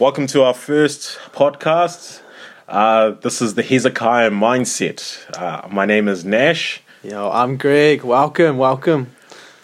welcome 0.00 0.26
to 0.26 0.42
our 0.42 0.54
first 0.54 1.18
podcast. 1.32 2.20
Uh, 2.66 3.10
this 3.10 3.40
is 3.40 3.54
the 3.54 3.62
Hezekiah 3.62 4.30
Mindset. 4.30 5.38
Uh, 5.38 5.68
my 5.68 5.86
name 5.86 6.08
is 6.08 6.24
Nash. 6.24 6.82
Yo, 7.04 7.30
I'm 7.30 7.56
Greg. 7.56 8.02
Welcome, 8.02 8.58
welcome. 8.58 9.14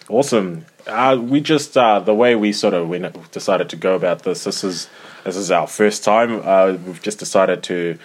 Awesome. 0.08 0.66
Uh, 0.87 1.19
we 1.21 1.40
just 1.40 1.77
uh, 1.77 1.98
the 1.98 2.14
way 2.14 2.37
we 2.37 2.53
sort 2.53 2.74
of 2.74 2.88
went, 2.88 3.32
decided 3.32 3.68
to 3.70 3.77
go 3.77 3.95
about 3.95 4.22
this. 4.22 4.45
This 4.45 4.62
is 4.62 4.88
this 5.24 5.36
is 5.36 5.50
our 5.50 5.66
first 5.66 6.04
time. 6.04 6.40
Uh, 6.44 6.76
we've 6.86 7.02
just 7.02 7.18
decided 7.18 7.64
to 7.64 7.98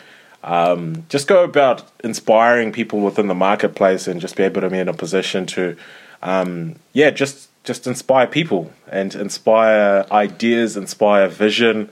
um, 0.44 1.06
just 1.10 1.28
go 1.28 1.44
about 1.44 1.84
inspiring 2.04 2.72
people 2.72 3.02
within 3.02 3.28
the 3.28 3.36
marketplace 3.36 4.08
and 4.08 4.20
just 4.20 4.36
be 4.36 4.44
able 4.44 4.62
to 4.62 4.70
be 4.70 4.80
in 4.80 4.88
a 4.88 4.94
position 4.94 5.46
to, 5.48 5.76
um, 6.24 6.76
yeah, 6.94 7.12
just 7.12 7.50
just 7.64 7.88
inspire 7.88 8.28
people 8.28 8.72
and 8.88 9.14
inspire 9.16 10.06
ideas, 10.12 10.78
inspire 10.78 11.28
vision, 11.28 11.90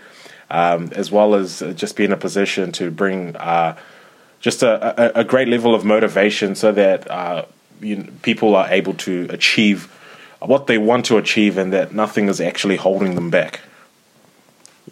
um, 0.54 0.92
as 0.96 1.12
well 1.12 1.34
as 1.34 1.64
just 1.76 1.96
be 1.96 2.06
in 2.06 2.14
a 2.14 2.18
position 2.18 2.72
to 2.74 2.92
bring 2.92 3.36
uh, 3.38 3.76
just 4.40 4.62
a, 4.62 5.20
a, 5.20 5.22
a, 5.22 5.24
great 5.24 5.48
level 5.48 5.74
of 5.74 5.84
motivation 5.84 6.54
so 6.54 6.72
that 6.72 7.10
uh, 7.10 7.44
you 7.82 7.96
know, 7.96 8.10
people 8.22 8.56
are 8.56 8.68
able 8.70 8.94
to 8.94 9.26
achieve 9.32 9.86
what 10.40 10.68
they 10.68 10.78
want 10.78 11.06
to 11.08 11.18
achieve 11.18 11.58
and 11.58 11.74
that 11.74 11.92
nothing 11.92 12.30
is 12.30 12.40
actually 12.40 12.76
holding 12.76 13.16
them 13.16 13.32
back. 13.32 13.62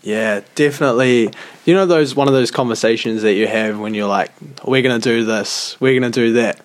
Yeah, 0.01 0.41
definitely. 0.55 1.31
You 1.65 1.75
know 1.75 1.85
those 1.85 2.15
one 2.15 2.27
of 2.27 2.33
those 2.33 2.49
conversations 2.49 3.21
that 3.21 3.33
you 3.33 3.45
have 3.45 3.79
when 3.79 3.93
you're 3.93 4.07
like, 4.07 4.31
"We're 4.65 4.81
gonna 4.81 4.97
do 4.97 5.25
this, 5.25 5.79
we're 5.79 5.93
gonna 5.93 6.09
do 6.09 6.33
that." 6.33 6.59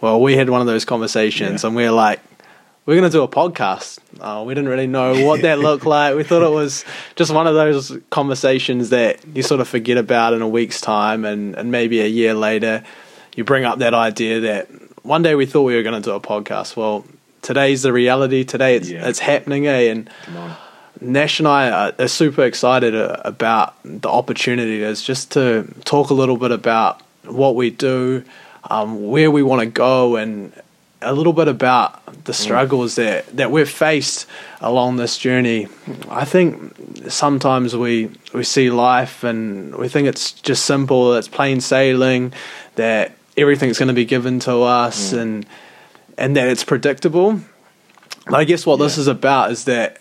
Well, 0.00 0.22
we 0.22 0.36
had 0.36 0.48
one 0.48 0.62
of 0.62 0.66
those 0.66 0.86
conversations, 0.86 1.62
yeah. 1.62 1.66
and 1.66 1.76
we're 1.76 1.90
like, 1.90 2.20
"We're 2.88 2.94
gonna 2.94 3.10
do 3.10 3.22
a 3.22 3.28
podcast." 3.28 3.98
Oh, 4.18 4.44
we 4.44 4.54
didn't 4.54 4.70
really 4.70 4.86
know 4.86 5.26
what 5.26 5.42
that 5.42 5.58
looked 5.58 5.84
like. 5.96 6.16
We 6.16 6.24
thought 6.24 6.42
it 6.42 6.50
was 6.50 6.86
just 7.16 7.30
one 7.30 7.46
of 7.46 7.52
those 7.52 7.98
conversations 8.08 8.88
that 8.88 9.20
you 9.34 9.42
sort 9.42 9.60
of 9.60 9.68
forget 9.68 9.98
about 9.98 10.32
in 10.32 10.40
a 10.40 10.48
week's 10.48 10.80
time, 10.80 11.26
and 11.26 11.54
and 11.54 11.70
maybe 11.70 12.00
a 12.00 12.06
year 12.06 12.32
later, 12.32 12.82
you 13.36 13.44
bring 13.44 13.66
up 13.66 13.80
that 13.80 13.92
idea 13.92 14.40
that 14.40 14.68
one 15.04 15.20
day 15.20 15.34
we 15.34 15.44
thought 15.44 15.64
we 15.64 15.76
were 15.76 15.82
going 15.82 16.00
to 16.00 16.10
do 16.10 16.14
a 16.14 16.20
podcast. 16.20 16.76
Well, 16.76 17.04
today's 17.42 17.82
the 17.82 17.92
reality. 17.92 18.42
Today 18.42 18.76
it's 18.76 18.88
yeah. 18.88 19.06
it's 19.06 19.18
happening, 19.18 19.66
eh? 19.66 19.90
And 19.90 20.08
Nash 20.98 21.40
and 21.40 21.46
I 21.46 21.70
are, 21.70 21.92
are 21.98 22.08
super 22.08 22.44
excited 22.44 22.94
uh, 22.94 23.20
about 23.22 23.74
the 23.84 24.08
opportunity 24.08 24.82
is 24.82 25.02
just 25.02 25.32
to 25.32 25.70
talk 25.84 26.08
a 26.08 26.14
little 26.14 26.38
bit 26.38 26.52
about 26.52 27.02
what 27.24 27.54
we 27.54 27.68
do, 27.68 28.24
um, 28.64 29.08
where 29.08 29.30
we 29.30 29.42
want 29.42 29.60
to 29.60 29.66
go, 29.66 30.16
and 30.16 30.54
a 31.00 31.14
little 31.14 31.32
bit 31.32 31.48
about 31.48 32.04
the 32.24 32.32
mm. 32.32 32.36
struggles 32.36 32.96
that, 32.96 33.26
that 33.36 33.50
we've 33.50 33.68
faced 33.68 34.26
along 34.60 34.96
this 34.96 35.18
journey. 35.18 35.68
I 36.10 36.24
think 36.24 36.74
sometimes 37.08 37.76
we 37.76 38.10
we 38.34 38.44
see 38.44 38.70
life 38.70 39.24
and 39.24 39.74
we 39.76 39.88
think 39.88 40.08
it's 40.08 40.32
just 40.32 40.64
simple, 40.66 41.14
it's 41.14 41.28
plain 41.28 41.60
sailing, 41.60 42.32
that 42.74 43.12
everything's 43.36 43.78
going 43.78 43.88
to 43.88 43.94
be 43.94 44.04
given 44.04 44.40
to 44.40 44.62
us, 44.62 45.12
mm. 45.12 45.18
and 45.20 45.46
and 46.16 46.36
that 46.36 46.48
it's 46.48 46.64
predictable. 46.64 47.40
But 48.26 48.34
I 48.34 48.44
guess 48.44 48.66
what 48.66 48.78
yeah. 48.78 48.86
this 48.86 48.98
is 48.98 49.06
about 49.06 49.52
is 49.52 49.64
that 49.64 49.98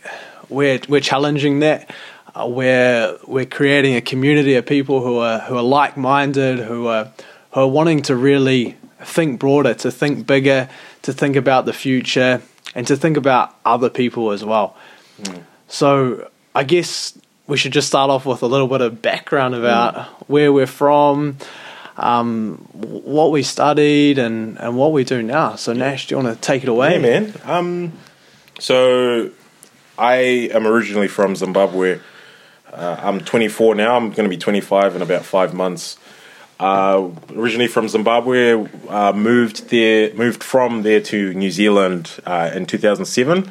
we're 0.50 0.80
we're 0.90 1.02
challenging 1.02 1.60
that. 1.60 1.94
Uh, 2.36 2.48
we're 2.48 3.18
we're 3.26 3.46
creating 3.46 3.96
a 3.96 4.02
community 4.02 4.56
of 4.56 4.66
people 4.66 5.02
who 5.02 5.18
are 5.18 5.40
who 5.40 5.56
are 5.56 5.64
like 5.64 5.98
minded, 5.98 6.60
who 6.60 6.88
are 6.88 7.12
who 7.52 7.62
are 7.62 7.68
wanting 7.68 8.02
to 8.04 8.16
really 8.16 8.76
think 9.04 9.40
broader, 9.40 9.74
to 9.74 9.92
think 9.92 10.28
bigger, 10.28 10.70
to 11.08 11.14
think 11.14 11.38
about 11.38 11.66
the 11.66 11.72
future, 11.72 12.42
and 12.76 12.86
to 12.86 12.98
think 12.98 13.16
about 13.16 13.56
other 13.64 13.90
people 13.90 14.32
as 14.32 14.44
well. 14.44 14.76
Mm. 15.22 15.44
So 15.70 16.30
I 16.54 16.66
guess 16.66 17.18
we 17.48 17.56
should 17.56 17.72
just 17.72 17.88
start 17.88 18.10
off 18.10 18.26
with 18.26 18.44
a 18.44 18.46
little 18.46 18.68
bit 18.68 18.82
of 18.82 19.02
background 19.02 19.56
about 19.56 19.96
mm. 19.96 20.06
where 20.28 20.52
we're 20.52 20.68
from, 20.68 21.38
um, 21.96 22.58
what 22.74 23.32
we 23.32 23.42
studied, 23.42 24.20
and, 24.20 24.60
and 24.60 24.76
what 24.76 24.92
we 24.92 25.06
do 25.06 25.24
now. 25.24 25.56
So 25.56 25.72
Nash, 25.72 26.08
do 26.08 26.16
you 26.16 26.22
want 26.22 26.36
to 26.36 26.42
take 26.42 26.64
it 26.64 26.68
away? 26.68 26.96
Yeah, 26.96 27.20
man. 27.20 27.34
Um, 27.46 27.94
so 28.60 29.32
I 29.98 30.16
am 30.52 30.68
originally 30.68 31.08
from 31.08 31.38
Zimbabwe. 31.38 32.02
Uh, 32.70 32.98
I'm 33.00 33.22
24 33.22 33.76
now. 33.76 33.96
I'm 33.96 34.12
going 34.12 34.30
to 34.30 34.30
be 34.30 34.38
25 34.38 34.98
in 34.98 35.02
about 35.02 35.24
five 35.24 35.54
months. 35.54 35.98
Uh, 36.60 37.10
originally 37.36 37.68
from 37.68 37.88
Zimbabwe, 37.88 38.68
uh, 38.90 39.14
moved 39.14 39.70
there, 39.70 40.14
moved 40.16 40.44
from 40.44 40.82
there 40.84 41.02
to 41.02 41.34
New 41.34 41.52
Zealand 41.52 42.20
uh, 42.26 42.52
in 42.54 42.66
2007. 42.66 43.50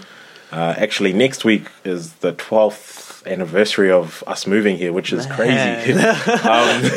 Uh, 0.51 0.75
actually, 0.77 1.13
next 1.13 1.45
week 1.45 1.69
is 1.85 2.15
the 2.15 2.33
12th 2.33 3.25
anniversary 3.27 3.91
of 3.91 4.25
us 4.27 4.47
moving 4.47 4.77
here, 4.77 4.93
which 4.93 5.13
is 5.13 5.27
crazy. 5.27 5.93
um, 6.03 6.91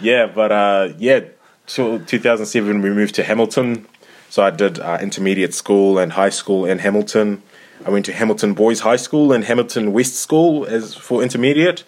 yeah, 0.00 0.26
but 0.26 0.52
uh, 0.52 0.88
yeah, 0.98 1.20
so 1.66 1.98
2007 1.98 2.80
we 2.80 2.90
moved 2.90 3.14
to 3.16 3.24
Hamilton. 3.24 3.86
So 4.30 4.42
I 4.42 4.50
did 4.50 4.78
intermediate 4.78 5.54
school 5.54 5.98
and 5.98 6.12
high 6.12 6.30
school 6.30 6.64
in 6.64 6.78
Hamilton. 6.80 7.42
I 7.84 7.90
went 7.90 8.06
to 8.06 8.12
Hamilton 8.12 8.54
Boys 8.54 8.80
High 8.80 8.96
School 8.96 9.32
and 9.32 9.44
Hamilton 9.44 9.92
West 9.92 10.16
School 10.16 10.64
as 10.64 10.94
for 10.94 11.22
intermediate. 11.22 11.84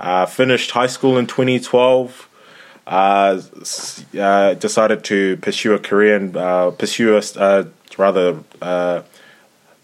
Uh, 0.00 0.26
finished 0.26 0.70
high 0.70 0.86
school 0.86 1.18
in 1.18 1.26
2012. 1.26 2.28
Uh, 2.86 3.40
uh, 4.18 4.54
decided 4.54 5.02
to 5.04 5.38
pursue 5.38 5.72
a 5.72 5.78
career 5.78 6.16
and 6.16 6.36
uh, 6.36 6.70
pursue 6.70 7.16
a 7.16 7.22
uh, 7.36 7.64
rather 7.96 8.38
uh, 8.60 9.00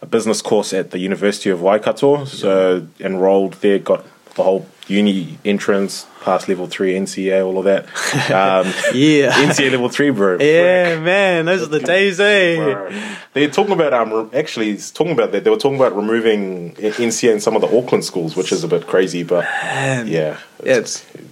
a 0.02 0.06
business 0.06 0.42
course 0.42 0.72
at 0.72 0.90
the 0.90 0.98
University 0.98 1.50
of 1.50 1.62
Waikato. 1.62 2.24
So 2.26 2.86
enrolled 2.98 3.54
there, 3.54 3.78
got 3.78 4.04
the 4.34 4.42
whole 4.42 4.66
uni 4.86 5.38
entrance, 5.44 6.06
past 6.22 6.48
level 6.48 6.66
three, 6.66 6.94
NCEA, 6.94 7.44
all 7.44 7.58
of 7.58 7.64
that. 7.64 7.86
Um, 8.30 8.66
yeah, 8.94 9.32
NCEA 9.32 9.72
level 9.72 9.88
three, 9.88 10.10
bro. 10.10 10.36
Yeah, 10.40 10.94
Frick. 10.94 11.02
man, 11.02 11.46
those 11.46 11.62
are 11.62 11.66
the 11.66 11.80
days, 11.80 12.20
eh? 12.20 13.16
They're 13.32 13.50
talking 13.50 13.72
about 13.72 13.92
um, 13.92 14.30
actually 14.32 14.76
talking 14.76 15.12
about 15.12 15.32
that. 15.32 15.44
They 15.44 15.50
were 15.50 15.56
talking 15.56 15.76
about 15.76 15.96
removing 15.96 16.74
NCEA 16.74 17.32
in 17.32 17.40
some 17.40 17.56
of 17.56 17.62
the 17.62 17.76
Auckland 17.76 18.04
schools, 18.04 18.36
which 18.36 18.52
is 18.52 18.62
a 18.62 18.68
bit 18.68 18.86
crazy, 18.86 19.22
but 19.22 19.44
man. 19.44 20.06
yeah, 20.06 20.38
it's, 20.60 21.04
it's, 21.14 21.30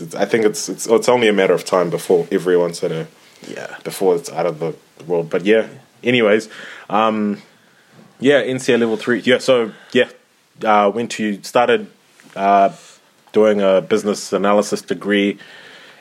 it's, 0.00 0.14
I 0.14 0.24
think 0.24 0.44
it's 0.44 0.68
it's 0.68 0.86
it's 0.86 1.08
only 1.08 1.28
a 1.28 1.32
matter 1.32 1.54
of 1.54 1.64
time 1.64 1.90
before 1.90 2.26
everyone's 2.30 2.82
in 2.82 2.92
a 2.92 3.06
yeah 3.46 3.76
before 3.84 4.16
it's 4.16 4.30
out 4.30 4.46
of 4.46 4.58
the 4.58 4.74
world. 5.06 5.30
But 5.30 5.44
yeah, 5.44 5.68
anyways, 6.02 6.48
um, 6.90 7.42
yeah, 8.20 8.42
NCEA 8.42 8.80
level 8.80 8.96
three. 8.96 9.20
Yeah, 9.20 9.38
so 9.38 9.72
yeah, 9.92 10.10
uh, 10.64 10.90
went 10.94 11.10
to 11.12 11.42
started. 11.42 11.90
Uh, 12.36 12.72
doing 13.32 13.60
a 13.60 13.80
business 13.80 14.32
analysis 14.32 14.82
degree 14.82 15.38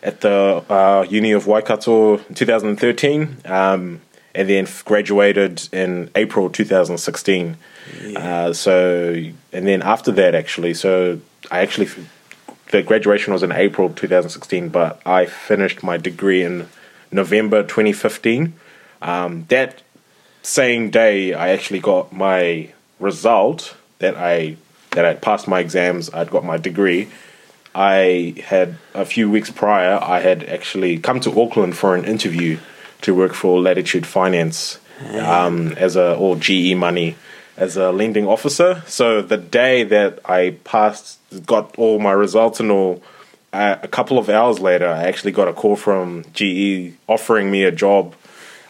at 0.03 0.21
the 0.21 0.63
uh, 0.69 1.05
Uni 1.09 1.31
of 1.31 1.47
Waikato 1.47 2.17
in 2.17 2.35
2013, 2.35 3.37
um, 3.45 4.01
and 4.35 4.49
then 4.49 4.67
graduated 4.85 5.67
in 5.71 6.09
April 6.15 6.49
2016. 6.49 7.57
Yeah. 8.01 8.19
Uh, 8.19 8.53
so, 8.53 9.13
and 9.53 9.67
then 9.67 9.81
after 9.81 10.11
that, 10.11 10.35
actually, 10.35 10.73
so 10.73 11.19
I 11.51 11.59
actually 11.59 11.89
the 12.72 12.83
graduation 12.83 13.33
was 13.33 13.44
in 13.44 13.51
April 13.51 13.89
2016, 13.89 14.69
but 14.69 15.01
I 15.05 15.25
finished 15.25 15.83
my 15.83 15.97
degree 15.97 16.44
in 16.44 16.67
November 17.11 17.63
2015. 17.63 18.53
Um, 19.01 19.45
that 19.50 19.81
same 20.44 20.89
day, 20.89 21.33
I 21.33 21.50
actually 21.50 21.79
got 21.79 22.11
my 22.11 22.73
result 23.00 23.75
that 24.00 24.16
I 24.16 24.57
that 24.91 25.05
I 25.05 25.13
passed 25.13 25.47
my 25.47 25.59
exams, 25.59 26.11
I'd 26.13 26.31
got 26.31 26.44
my 26.44 26.57
degree. 26.57 27.09
I 27.75 28.33
had 28.44 28.78
a 28.95 29.05
few 29.05 29.29
weeks 29.29 29.51
prior, 29.51 29.99
I 30.01 30.19
had 30.22 30.44
actually 30.45 30.97
come 30.97 31.19
to 31.19 31.41
Auckland 31.41 31.78
for 31.78 31.94
an 31.94 32.05
interview 32.05 32.57
to 33.01 33.13
work 33.13 33.34
for 33.34 33.59
Latitude 33.59 34.07
Finance 34.07 34.79
um, 35.19 35.73
as 35.73 35.95
a 35.95 36.16
or 36.16 36.35
GE 36.35 36.75
Money 36.75 37.16
as 37.57 37.75
a 37.75 37.91
lending 37.91 38.28
officer. 38.28 38.84
So 38.88 39.22
the 39.22 39.38
day 39.38 39.84
that 39.84 40.20
I 40.23 40.58
passed, 40.64 41.20
got 41.46 41.76
all 41.78 41.99
my 41.99 42.11
results 42.11 42.59
and 42.59 42.72
all, 42.72 43.03
uh, 43.52 43.78
a 43.81 43.87
couple 43.87 44.17
of 44.20 44.29
hours 44.29 44.59
later, 44.59 44.87
I 44.87 45.03
actually 45.03 45.31
got 45.31 45.47
a 45.47 45.53
call 45.53 45.76
from 45.76 46.23
GE 46.34 46.93
offering 47.08 47.52
me 47.52 47.64
a 47.64 47.72
job. 47.72 48.16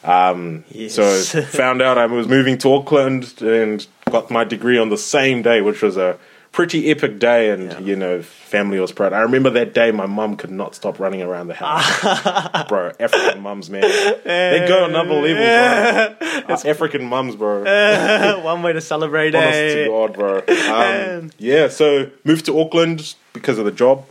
Um, 0.04 0.64
yes. 0.70 0.96
So 0.96 1.42
found 1.42 1.82
out 1.82 1.98
I 1.98 2.06
was 2.06 2.28
moving 2.28 2.58
to 2.60 2.74
Auckland 2.74 3.42
and 3.42 3.86
got 4.10 4.32
my 4.32 4.46
degree 4.46 4.78
on 4.78 4.90
the 4.90 4.98
same 4.98 5.42
day, 5.42 5.62
which 5.62 5.82
was 5.82 5.98
a 5.98 6.18
pretty 6.58 6.90
epic 6.90 7.20
day, 7.20 7.52
and 7.52 7.72
yeah. 7.72 7.80
you 7.82 7.96
know, 7.96 8.20
family 8.20 8.80
was 8.80 8.92
proud. 8.92 9.14
I 9.14 9.20
remember 9.20 9.52
that 9.52 9.76
day, 9.76 9.92
my 9.92 10.08
mum 10.08 10.36
could 10.36 10.50
not 10.50 10.74
stop 10.74 11.00
running 11.00 11.22
around 11.22 11.50
the 11.50 11.54
house, 11.54 12.68
bro. 12.68 12.92
African 13.00 13.42
mums, 13.44 13.70
man, 13.70 13.84
they 13.84 14.66
go 14.68 14.86
another 14.86 15.22
level, 15.22 15.36
bro. 15.36 16.16
Uh, 16.48 16.58
African 16.66 17.06
mums, 17.06 17.36
bro. 17.36 17.62
One 18.44 18.64
way 18.64 18.74
to 18.74 18.82
celebrate, 18.82 19.36
Honest 19.36 19.76
to 19.76 19.86
God, 19.88 20.14
bro. 20.14 20.38
Um, 20.48 21.30
yeah, 21.38 21.68
so 21.68 22.10
moved 22.24 22.46
to 22.46 22.60
Auckland 22.60 23.14
because 23.34 23.60
of 23.60 23.66
the 23.66 23.72
job. 23.72 24.06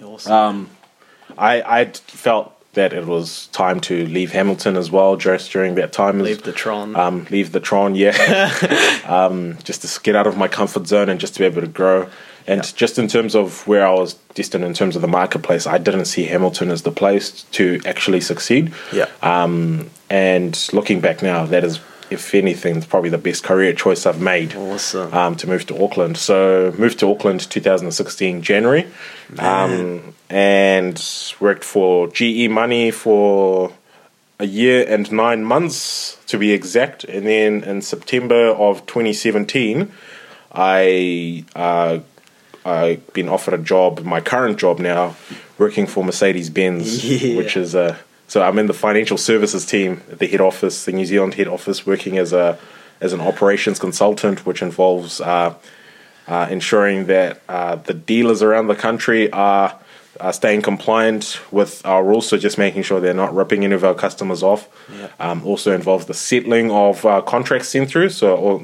Awesome. 0.00 0.32
Um, 0.32 0.70
I 1.36 1.62
I 1.62 1.84
felt 1.86 2.57
that 2.74 2.92
it 2.92 3.06
was 3.06 3.46
time 3.48 3.80
to 3.80 4.06
leave 4.06 4.32
Hamilton 4.32 4.76
as 4.76 4.90
well. 4.90 5.16
Just 5.16 5.50
during 5.52 5.74
that 5.76 5.92
time, 5.92 6.20
leave 6.20 6.42
the 6.42 6.52
Tron. 6.52 6.94
Um, 6.94 7.26
leave 7.30 7.52
the 7.52 7.60
Tron, 7.60 7.94
yeah. 7.94 8.12
um, 9.06 9.56
just 9.64 9.82
to 9.82 10.00
get 10.02 10.14
out 10.16 10.26
of 10.26 10.36
my 10.36 10.48
comfort 10.48 10.86
zone 10.86 11.08
and 11.08 11.18
just 11.18 11.34
to 11.34 11.40
be 11.40 11.46
able 11.46 11.62
to 11.62 11.66
grow. 11.68 12.08
And 12.46 12.64
Yeah. 12.64 12.70
just 12.76 12.98
in 12.98 13.08
terms 13.08 13.34
of 13.34 13.66
where 13.66 13.86
I 13.86 13.92
was 13.92 14.14
destined 14.34 14.64
in 14.64 14.72
terms 14.74 14.96
of 14.96 15.02
the 15.02 15.08
marketplace, 15.08 15.66
I 15.66 15.78
didn't 15.78 16.06
see 16.06 16.24
Hamilton 16.24 16.70
as 16.70 16.82
the 16.82 16.92
place 16.92 17.42
to 17.52 17.80
actually 17.84 18.20
succeed. 18.20 18.72
Yeah. 18.92 19.06
Um, 19.22 19.90
and 20.08 20.58
looking 20.72 21.00
back 21.00 21.22
now, 21.22 21.44
that 21.46 21.62
is, 21.64 21.78
if 22.10 22.34
anything, 22.34 22.76
it's 22.76 22.86
probably 22.86 23.10
the 23.10 23.18
best 23.18 23.44
career 23.44 23.72
choice 23.72 24.06
I've 24.06 24.20
made. 24.20 24.54
Awesome. 24.54 25.12
Um, 25.14 25.34
to 25.36 25.46
move 25.46 25.66
to 25.66 25.82
Auckland. 25.84 26.16
So 26.18 26.74
moved 26.78 26.98
to 27.00 27.10
Auckland 27.10 27.40
2016 27.50 28.42
January, 28.42 28.86
um, 29.38 30.14
and 30.30 31.02
worked 31.40 31.64
for 31.64 32.08
GE 32.08 32.48
Money 32.50 32.90
for 32.90 33.72
a 34.40 34.46
year 34.46 34.86
and 34.88 35.10
nine 35.10 35.44
months 35.44 36.16
to 36.26 36.38
be 36.38 36.52
exact. 36.52 37.04
And 37.04 37.26
then 37.26 37.64
in 37.64 37.82
September 37.82 38.48
of 38.50 38.86
2017, 38.86 39.90
I 40.52 41.44
uh, 41.56 41.98
I 42.64 43.00
been 43.12 43.28
offered 43.28 43.54
a 43.54 43.58
job, 43.58 44.00
my 44.04 44.20
current 44.20 44.58
job 44.58 44.78
now, 44.78 45.16
working 45.58 45.86
for 45.86 46.04
Mercedes 46.04 46.50
Benz, 46.50 47.04
Yeah. 47.22 47.36
which 47.36 47.56
is 47.56 47.74
a 47.74 47.98
so 48.28 48.42
I'm 48.42 48.58
in 48.58 48.66
the 48.66 48.74
financial 48.74 49.16
services 49.16 49.66
team 49.66 50.02
at 50.12 50.18
the 50.18 50.26
head 50.26 50.40
office, 50.40 50.84
the 50.84 50.92
New 50.92 51.06
Zealand 51.06 51.34
head 51.34 51.48
office, 51.48 51.84
working 51.86 52.18
as 52.18 52.32
a 52.32 52.58
as 53.00 53.12
an 53.12 53.20
operations 53.20 53.78
consultant, 53.78 54.44
which 54.44 54.60
involves 54.60 55.20
uh, 55.20 55.54
uh, 56.26 56.46
ensuring 56.50 57.06
that 57.06 57.40
uh, 57.48 57.76
the 57.76 57.94
dealers 57.94 58.42
around 58.42 58.66
the 58.66 58.74
country 58.74 59.30
are, 59.32 59.78
are 60.20 60.32
staying 60.32 60.62
compliant 60.62 61.40
with 61.52 61.80
our 61.86 62.04
rules. 62.04 62.28
So 62.28 62.36
just 62.36 62.58
making 62.58 62.82
sure 62.82 63.00
they're 63.00 63.14
not 63.14 63.34
ripping 63.34 63.64
any 63.64 63.74
of 63.74 63.84
our 63.84 63.94
customers 63.94 64.42
off. 64.42 64.68
Yeah. 64.92 65.08
Um, 65.20 65.46
also 65.46 65.74
involves 65.74 66.06
the 66.06 66.14
settling 66.14 66.70
of 66.70 67.06
uh, 67.06 67.22
contracts 67.22 67.68
sent 67.68 67.88
through. 67.88 68.10
So 68.10 68.58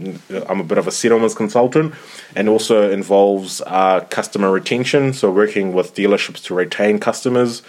I'm 0.49 0.61
a 0.61 0.64
bit 0.64 0.78
of 0.78 0.87
a 0.87 0.90
settlements 0.90 1.34
consultant, 1.34 1.94
and 2.37 2.49
also 2.49 2.90
involves 2.90 3.62
uh, 3.62 4.00
customer 4.11 4.50
retention. 4.50 5.12
So 5.12 5.31
working 5.31 5.72
with 5.72 5.94
dealerships 5.94 6.43
to 6.44 6.55
retain 6.55 6.99
customers. 6.99 7.62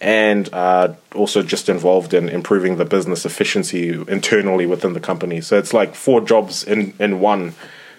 And 0.00 0.52
uh, 0.52 0.94
also 1.14 1.42
just 1.42 1.68
involved 1.68 2.12
in 2.12 2.28
improving 2.28 2.76
the 2.76 2.84
business 2.84 3.24
efficiency 3.24 3.90
internally 4.08 4.66
within 4.66 4.92
the 4.92 5.00
company. 5.00 5.40
So 5.40 5.56
it's 5.58 5.72
like 5.72 5.94
four 5.94 6.20
jobs 6.20 6.64
in, 6.64 6.92
in 6.98 7.20
one 7.20 7.54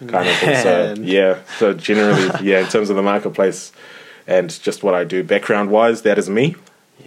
kind 0.06 0.28
of 0.30 0.36
thing. 0.36 0.62
So 0.62 0.96
yeah, 1.00 1.40
so 1.58 1.74
generally, 1.74 2.30
yeah, 2.44 2.60
in 2.60 2.68
terms 2.68 2.92
of 2.92 2.96
the 2.96 3.02
marketplace 3.02 3.72
and 4.28 4.50
just 4.62 4.84
what 4.84 4.94
I 4.94 5.06
do 5.06 5.24
background 5.24 5.72
wise, 5.72 6.04
that 6.04 6.18
is 6.20 6.30
me. 6.30 6.56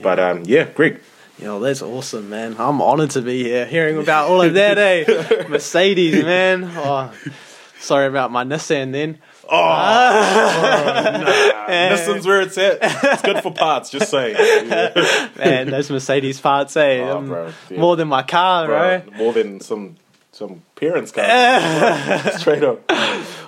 But 0.02 0.18
um, 0.18 0.42
yeah, 0.44 0.64
Greg. 0.64 1.00
Yo, 1.38 1.58
that's 1.60 1.80
awesome, 1.80 2.28
man. 2.28 2.56
I'm 2.58 2.82
honored 2.82 3.10
to 3.12 3.22
be 3.22 3.44
here 3.44 3.64
hearing 3.64 3.96
about 3.96 4.28
all 4.28 4.42
of 4.42 4.54
that, 4.54 4.76
eh? 4.76 5.46
Mercedes, 5.48 6.22
man. 6.22 6.64
Oh, 6.74 7.12
sorry 7.78 8.06
about 8.06 8.30
my 8.30 8.44
Nissan 8.44 8.92
then. 8.92 9.18
Nissan's 11.68 12.26
where 12.30 12.40
it's 12.42 12.58
at. 12.58 12.78
It's 12.82 13.22
good 13.22 13.42
for 13.42 13.52
parts, 13.52 13.90
just 13.90 14.10
saying. 14.10 14.36
Man, 15.38 15.70
those 15.70 15.90
Mercedes 15.90 16.40
parts, 16.40 16.76
eh? 16.76 17.00
Oh, 17.00 17.18
Um, 17.18 17.26
bro, 17.28 17.52
yeah. 17.68 17.80
More 17.80 17.96
than 17.96 18.08
my 18.08 18.22
car, 18.22 18.66
Bro, 18.66 19.00
bro. 19.00 19.16
more 19.16 19.32
than 19.32 19.60
some 19.60 19.96
some 20.32 20.62
parents' 20.76 21.12
cars. 21.12 22.40
Straight 22.40 22.62
up. 22.62 22.80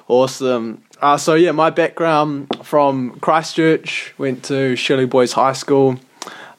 Awesome. 0.09 0.83
Uh, 1.01 1.17
so 1.17 1.35
yeah, 1.35 1.53
my 1.53 1.71
background 1.71 2.49
from 2.63 3.19
Christchurch, 3.21 4.15
went 4.19 4.45
to 4.45 4.77
Shirley 4.77 5.07
Boys 5.07 5.33
High 5.33 5.55
School. 5.55 5.99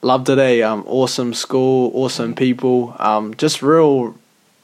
Loved 0.01 0.29
it, 0.29 0.39
eh? 0.39 0.61
Um, 0.61 0.83
awesome 0.87 1.33
school, 1.33 1.91
awesome 1.93 2.35
people. 2.35 2.95
Um, 2.99 3.33
just 3.35 3.61
real, 3.61 4.15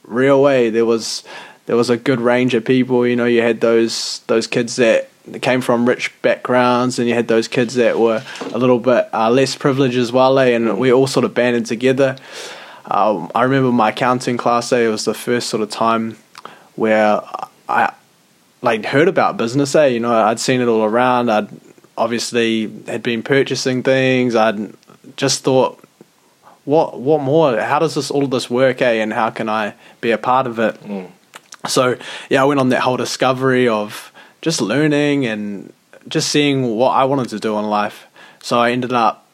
real 0.04 0.42
way. 0.42 0.70
There 0.70 0.86
was 0.86 1.24
there 1.70 1.78
was 1.78 1.92
a 1.92 1.98
good 1.98 2.20
range 2.20 2.56
of 2.56 2.66
people. 2.66 3.06
You 3.06 3.16
know, 3.16 3.26
you 3.26 3.44
had 3.44 3.62
those 3.62 4.22
those 4.26 4.48
kids 4.48 4.78
that 4.78 5.08
came 5.44 5.62
from 5.62 5.88
rich 5.88 6.12
backgrounds, 6.24 6.98
and 6.98 7.08
you 7.08 7.14
had 7.14 7.28
those 7.28 7.48
kids 7.48 7.76
that 7.76 8.00
were 8.00 8.24
a 8.42 8.58
little 8.58 8.80
bit 8.80 9.08
uh, 9.14 9.30
less 9.30 9.56
privileged 9.56 9.96
as 9.96 10.12
well, 10.12 10.40
eh? 10.40 10.48
And 10.48 10.80
we 10.80 10.92
all 10.92 11.06
sort 11.06 11.26
of 11.26 11.36
banded 11.36 11.68
together. 11.68 12.16
Um, 12.86 13.32
I 13.36 13.44
remember 13.44 13.72
my 13.72 13.90
accounting 13.90 14.36
class 14.36 14.72
day. 14.72 14.86
It 14.86 14.90
was 14.90 15.06
the 15.06 15.14
first 15.14 15.48
sort 15.48 15.62
of 15.62 15.70
time 15.70 16.18
where 16.74 17.22
I 17.70 17.94
like 18.64 18.84
heard 18.86 19.08
about 19.08 19.38
business. 19.38 19.76
Eh, 19.76 19.90
you 19.90 20.00
know, 20.00 20.12
I'd 20.12 20.40
seen 20.40 20.62
it 20.62 20.68
all 20.68 20.84
around. 20.84 21.30
I'd 21.30 21.50
obviously 21.96 22.64
had 22.88 23.04
been 23.04 23.22
purchasing 23.22 23.84
things. 23.84 24.36
I'd 24.36 24.74
just 25.18 25.44
thought, 25.44 25.80
what 26.66 27.00
what 27.00 27.22
more? 27.22 27.60
How 27.60 27.78
does 27.78 27.94
this 27.94 28.10
all 28.10 28.26
this 28.26 28.50
work? 28.50 28.82
Eh, 28.82 29.04
and 29.04 29.14
how 29.14 29.30
can 29.30 29.48
I 29.50 29.76
be 30.02 30.10
a 30.10 30.18
part 30.18 30.48
of 30.48 30.58
it? 30.58 30.76
So 31.68 31.98
yeah, 32.30 32.42
I 32.42 32.46
went 32.46 32.60
on 32.60 32.70
that 32.70 32.82
whole 32.82 32.98
discovery 32.98 33.68
of 33.68 34.12
just 34.42 34.62
learning 34.62 35.26
and 35.26 35.74
just 36.08 36.30
seeing 36.30 36.76
what 36.76 36.92
I 36.92 37.04
wanted 37.06 37.30
to 37.30 37.40
do 37.40 37.58
in 37.60 37.66
life. 37.66 38.08
So 38.42 38.58
I 38.60 38.72
ended 38.72 38.94
up 38.94 39.28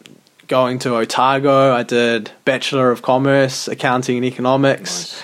going 0.48 0.80
to 0.80 0.96
Otago. 0.96 1.74
I 1.74 1.84
did 1.84 2.32
Bachelor 2.44 2.92
of 2.92 3.02
Commerce, 3.02 3.68
Accounting 3.68 4.18
and 4.18 4.26
Economics. 4.26 5.22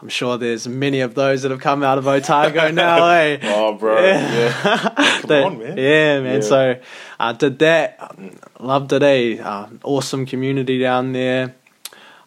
I'm 0.00 0.08
sure 0.10 0.36
there's 0.36 0.68
many 0.68 1.00
of 1.00 1.14
those 1.14 1.42
that 1.42 1.50
have 1.50 1.60
come 1.60 1.82
out 1.82 1.96
of 1.98 2.06
Otago 2.06 2.70
now, 2.72 3.06
eh? 3.08 3.38
Oh, 3.42 3.72
bro. 3.74 3.98
Yeah. 4.00 4.52
Come 5.22 5.28
The- 5.28 5.42
on, 5.44 5.58
man. 5.58 5.76
Yeah, 5.78 6.20
man. 6.20 6.34
Yeah. 6.36 6.40
So 6.40 6.80
I 7.18 7.32
did 7.32 7.58
that. 7.60 8.14
Loved 8.60 8.92
it, 8.92 9.02
eh? 9.02 9.42
Uh, 9.42 9.68
awesome 9.82 10.26
community 10.26 10.78
down 10.78 11.12
there. 11.12 11.54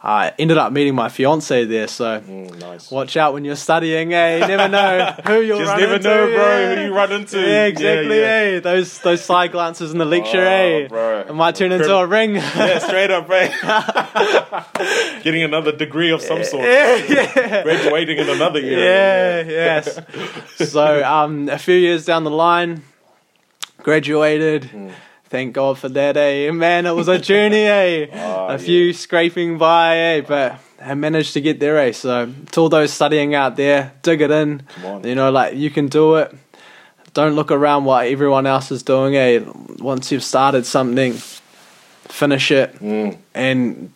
I 0.09 0.31
ended 0.39 0.57
up 0.57 0.71
meeting 0.71 0.95
my 0.95 1.09
fiance 1.09 1.65
there, 1.65 1.89
so 1.89 2.21
Mm, 2.21 2.59
nice. 2.61 2.89
watch 2.89 3.17
out 3.17 3.33
when 3.33 3.43
you're 3.43 3.57
studying, 3.57 4.13
eh? 4.13 4.37
You 4.37 4.47
never 4.47 4.69
know 4.69 5.13
who 5.25 5.41
you'll 5.47 5.59
Just 5.59 5.69
run 5.69 5.79
never 5.81 5.95
into, 5.95 6.07
know, 6.07 6.27
bro, 6.33 6.59
yeah. 6.59 6.75
who 6.75 6.81
you 6.85 6.93
run 6.95 7.11
into. 7.11 7.39
Yeah, 7.41 7.65
exactly, 7.65 8.19
Yeah, 8.19 8.25
eh? 8.55 8.59
Those 8.61 8.99
those 8.99 9.21
side 9.21 9.51
glances 9.51 9.91
in 9.91 9.97
the 9.97 10.05
lecture, 10.05 10.39
Oh, 10.47 10.49
eh? 10.49 10.87
bro. 10.87 11.19
It 11.27 11.33
might 11.35 11.55
turn 11.55 11.73
into 11.73 11.93
a 11.93 12.07
ring. 12.07 12.35
yeah, 12.35 12.79
straight 12.79 13.11
up, 13.11 13.27
right? 13.27 13.51
Getting 15.23 15.43
another 15.43 15.73
degree 15.73 16.11
of 16.11 16.21
some 16.21 16.41
sort. 16.45 16.63
yeah. 16.63 17.63
Graduating 17.63 18.17
in 18.17 18.29
another 18.29 18.61
year. 18.61 18.79
Yeah, 18.79 19.41
yes. 19.45 19.99
so, 20.71 21.03
um, 21.03 21.49
a 21.49 21.57
few 21.57 21.75
years 21.75 22.05
down 22.05 22.23
the 22.23 22.31
line, 22.31 22.81
graduated. 23.83 24.63
Hmm. 24.65 24.89
Thank 25.29 25.53
God 25.53 25.77
for 25.77 25.89
that, 25.89 26.15
eh? 26.15 26.51
Man, 26.51 26.85
it 26.85 26.95
was 26.95 27.07
a 27.09 27.19
journey, 27.19 27.65
eh? 27.65 28.07
Oh, 28.13 28.47
a 28.47 28.57
few 28.57 28.93
scraping 28.93 29.57
by, 29.57 29.97
eh? 29.97 30.21
But 30.21 30.59
I 30.81 30.93
managed 30.93 31.33
to 31.33 31.41
get 31.41 31.59
there, 31.59 31.77
eh? 31.79 31.91
So, 31.91 32.31
to 32.51 32.59
all 32.61 32.69
those 32.69 32.93
studying 32.93 33.35
out 33.35 33.57
there, 33.57 33.91
dig 34.03 34.21
it 34.21 34.31
in. 34.31 34.63
You 35.03 35.15
know, 35.15 35.29
like, 35.31 35.55
you 35.55 35.69
can 35.69 35.87
do 35.87 36.15
it. 36.15 36.33
Don't 37.13 37.33
look 37.35 37.51
around 37.51 37.83
what 37.85 38.07
everyone 38.07 38.45
else 38.45 38.71
is 38.71 38.83
doing, 38.83 39.15
eh? 39.17 39.39
Once 39.79 40.11
you've 40.11 40.23
started 40.23 40.65
something, 40.65 41.13
finish 42.07 42.51
it 42.51 42.73
Mm. 42.79 43.17
and 43.33 43.91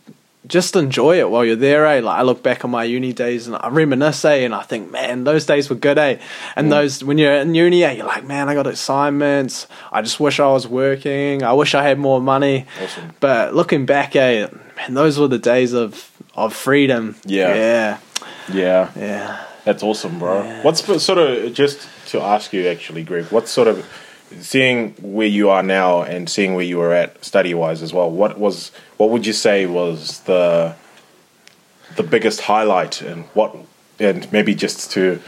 just 0.47 0.75
enjoy 0.75 1.19
it 1.19 1.29
while 1.29 1.45
you're 1.45 1.55
there, 1.55 1.85
eh? 1.85 1.99
Like 1.99 2.19
I 2.19 2.21
look 2.23 2.41
back 2.41 2.65
on 2.65 2.71
my 2.71 2.83
uni 2.83 3.13
days 3.13 3.47
and 3.47 3.55
I 3.55 3.69
reminisce, 3.69 4.25
eh? 4.25 4.37
And 4.37 4.55
I 4.55 4.63
think, 4.63 4.91
man, 4.91 5.23
those 5.23 5.45
days 5.45 5.69
were 5.69 5.75
good, 5.75 5.97
eh? 5.97 6.17
And 6.55 6.71
those 6.71 7.03
when 7.03 7.17
you're 7.17 7.33
in 7.33 7.53
uni, 7.53 7.83
eh? 7.83 7.91
You're 7.91 8.07
like, 8.07 8.25
man, 8.25 8.49
I 8.49 8.55
got 8.55 8.65
assignments. 8.67 9.67
I 9.91 10.01
just 10.01 10.19
wish 10.19 10.39
I 10.39 10.47
was 10.47 10.67
working. 10.67 11.43
I 11.43 11.53
wish 11.53 11.75
I 11.75 11.83
had 11.83 11.99
more 11.99 12.19
money. 12.19 12.65
Awesome. 12.81 13.13
But 13.19 13.53
looking 13.53 13.85
back, 13.85 14.15
eh? 14.15 14.47
Man, 14.77 14.93
those 14.95 15.19
were 15.19 15.27
the 15.27 15.39
days 15.39 15.73
of 15.73 16.09
of 16.35 16.55
freedom. 16.55 17.15
Yeah. 17.25 17.55
yeah, 17.55 17.97
Yeah. 18.53 18.91
yeah. 18.95 19.45
That's 19.63 19.83
awesome, 19.83 20.17
bro. 20.17 20.43
What's 20.63 20.83
sort 21.03 21.19
of 21.19 21.53
just 21.53 21.87
to 22.07 22.19
ask 22.21 22.51
you 22.51 22.67
actually, 22.67 23.03
Greg? 23.03 23.25
What's 23.25 23.51
sort 23.51 23.67
of 23.67 23.85
seeing 24.39 24.93
where 25.01 25.27
you 25.27 25.49
are 25.49 25.63
now 25.63 26.01
and 26.01 26.29
seeing 26.29 26.55
where 26.55 26.65
you 26.65 26.77
were 26.77 26.93
at 26.93 27.23
study 27.23 27.53
wise 27.53 27.81
as 27.81 27.93
well? 27.93 28.09
What 28.09 28.37
was 28.37 28.71
what 28.97 29.09
would 29.09 29.25
you 29.25 29.33
say 29.33 29.65
was 29.65 30.19
the 30.21 30.75
the 31.95 32.03
biggest 32.03 32.41
highlight 32.41 33.01
and 33.01 33.25
what 33.33 33.55
and 33.99 34.31
maybe 34.31 34.55
just 34.55 34.91
to 34.91 35.21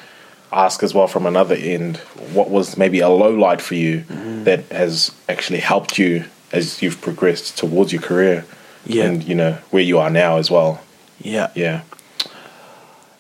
ask 0.52 0.84
as 0.84 0.94
well 0.94 1.08
from 1.08 1.26
another 1.26 1.56
end, 1.56 1.98
what 2.34 2.50
was 2.50 2.78
maybe 2.78 3.00
a 3.00 3.10
low 3.10 3.34
light 3.34 3.62
for 3.62 3.76
you 3.76 4.00
mm-hmm. 4.02 4.44
that 4.44 4.66
has 4.66 5.12
actually 5.28 5.60
helped 5.60 5.98
you 5.98 6.26
as 6.52 6.82
you've 6.82 7.02
progressed 7.02 7.58
towards 7.58 7.92
your 7.92 8.02
career 8.02 8.46
Yeah. 8.86 9.06
and 9.06 9.24
you 9.24 9.36
know 9.36 9.54
where 9.72 9.84
you 9.84 10.00
are 10.00 10.10
now 10.10 10.38
as 10.38 10.52
well? 10.52 10.82
Yeah. 11.20 11.52
Yeah. 11.56 11.82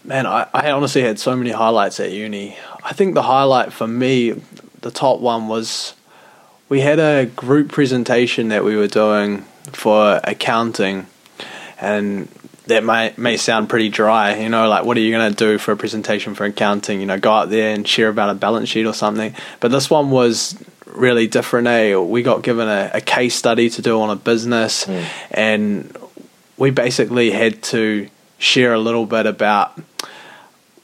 Man, 0.03 0.25
I, 0.25 0.47
I 0.53 0.71
honestly 0.71 1.01
had 1.01 1.17
so 1.17 1.35
many 1.35 1.51
highlights 1.51 1.99
at 1.99 2.11
uni. 2.11 2.57
I 2.83 2.93
think 2.93 3.13
the 3.13 3.21
highlight 3.23 3.71
for 3.71 3.87
me, 3.87 4.41
the 4.83 4.91
top 4.91 5.19
one 5.19 5.47
was 5.47 5.95
we 6.69 6.81
had 6.81 6.99
a 6.99 7.25
group 7.25 7.71
presentation 7.71 8.49
that 8.49 8.63
we 8.63 8.75
were 8.75 8.87
doing 8.87 9.39
for 9.71 10.19
accounting, 10.23 11.07
and 11.81 12.27
that 12.67 12.83
may 12.83 13.13
may 13.17 13.37
sound 13.37 13.69
pretty 13.69 13.89
dry. 13.89 14.35
You 14.35 14.49
know, 14.49 14.69
like 14.69 14.85
what 14.85 14.95
are 14.97 14.99
you 14.99 15.11
going 15.11 15.33
to 15.33 15.35
do 15.35 15.57
for 15.57 15.71
a 15.71 15.77
presentation 15.77 16.35
for 16.35 16.45
accounting? 16.45 16.99
You 16.99 17.07
know, 17.07 17.19
go 17.19 17.31
out 17.31 17.49
there 17.49 17.73
and 17.73 17.87
share 17.87 18.09
about 18.09 18.29
a 18.29 18.35
balance 18.35 18.69
sheet 18.69 18.85
or 18.85 18.93
something. 18.93 19.33
But 19.59 19.71
this 19.71 19.89
one 19.89 20.11
was 20.11 20.61
really 20.85 21.27
different. 21.27 21.67
Eh? 21.67 21.95
We 21.95 22.21
got 22.21 22.43
given 22.43 22.67
a, 22.67 22.91
a 22.93 23.01
case 23.01 23.35
study 23.35 23.69
to 23.71 23.81
do 23.81 23.99
on 24.01 24.09
a 24.09 24.15
business, 24.15 24.87
and 25.31 25.95
we 26.57 26.71
basically 26.71 27.31
had 27.31 27.63
to 27.63 28.09
share 28.37 28.73
a 28.73 28.79
little 28.79 29.05
bit 29.05 29.25
about 29.25 29.79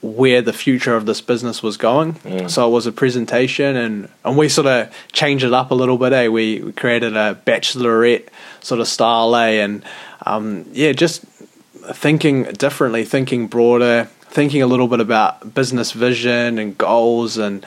where 0.02 0.42
the 0.42 0.54
future 0.54 0.96
of 0.96 1.06
this 1.06 1.20
business 1.20 1.62
was 1.62 1.76
going. 1.76 2.16
So 2.48 2.68
it 2.68 2.72
was 2.72 2.86
a 2.86 2.92
presentation, 2.92 3.76
and, 3.76 4.10
and 4.24 4.38
we 4.38 4.48
sort 4.48 4.68
of 4.68 4.94
changed 5.12 5.44
it 5.44 5.54
up 5.54 5.72
a 5.72 5.76
little 5.76 5.98
bit. 5.98 6.14
Eh? 6.14 6.28
We, 6.30 6.62
we 6.62 6.72
created 6.72 7.18
a 7.18 7.40
bachelorette 7.46 8.30
sort 8.62 8.80
of 8.80 8.88
style, 8.88 9.36
eh? 9.36 9.62
and 9.64 9.84
um, 10.26 10.66
yeah, 10.72 10.94
just 10.94 11.26
thinking 11.94 12.44
differently, 12.44 13.04
thinking 13.04 13.48
broader, 13.48 14.10
thinking 14.22 14.62
a 14.62 14.68
little 14.68 14.88
bit 14.88 15.02
about 15.02 15.54
business 15.54 15.92
vision 15.92 16.60
and 16.60 16.78
goals, 16.78 17.38
and 17.38 17.66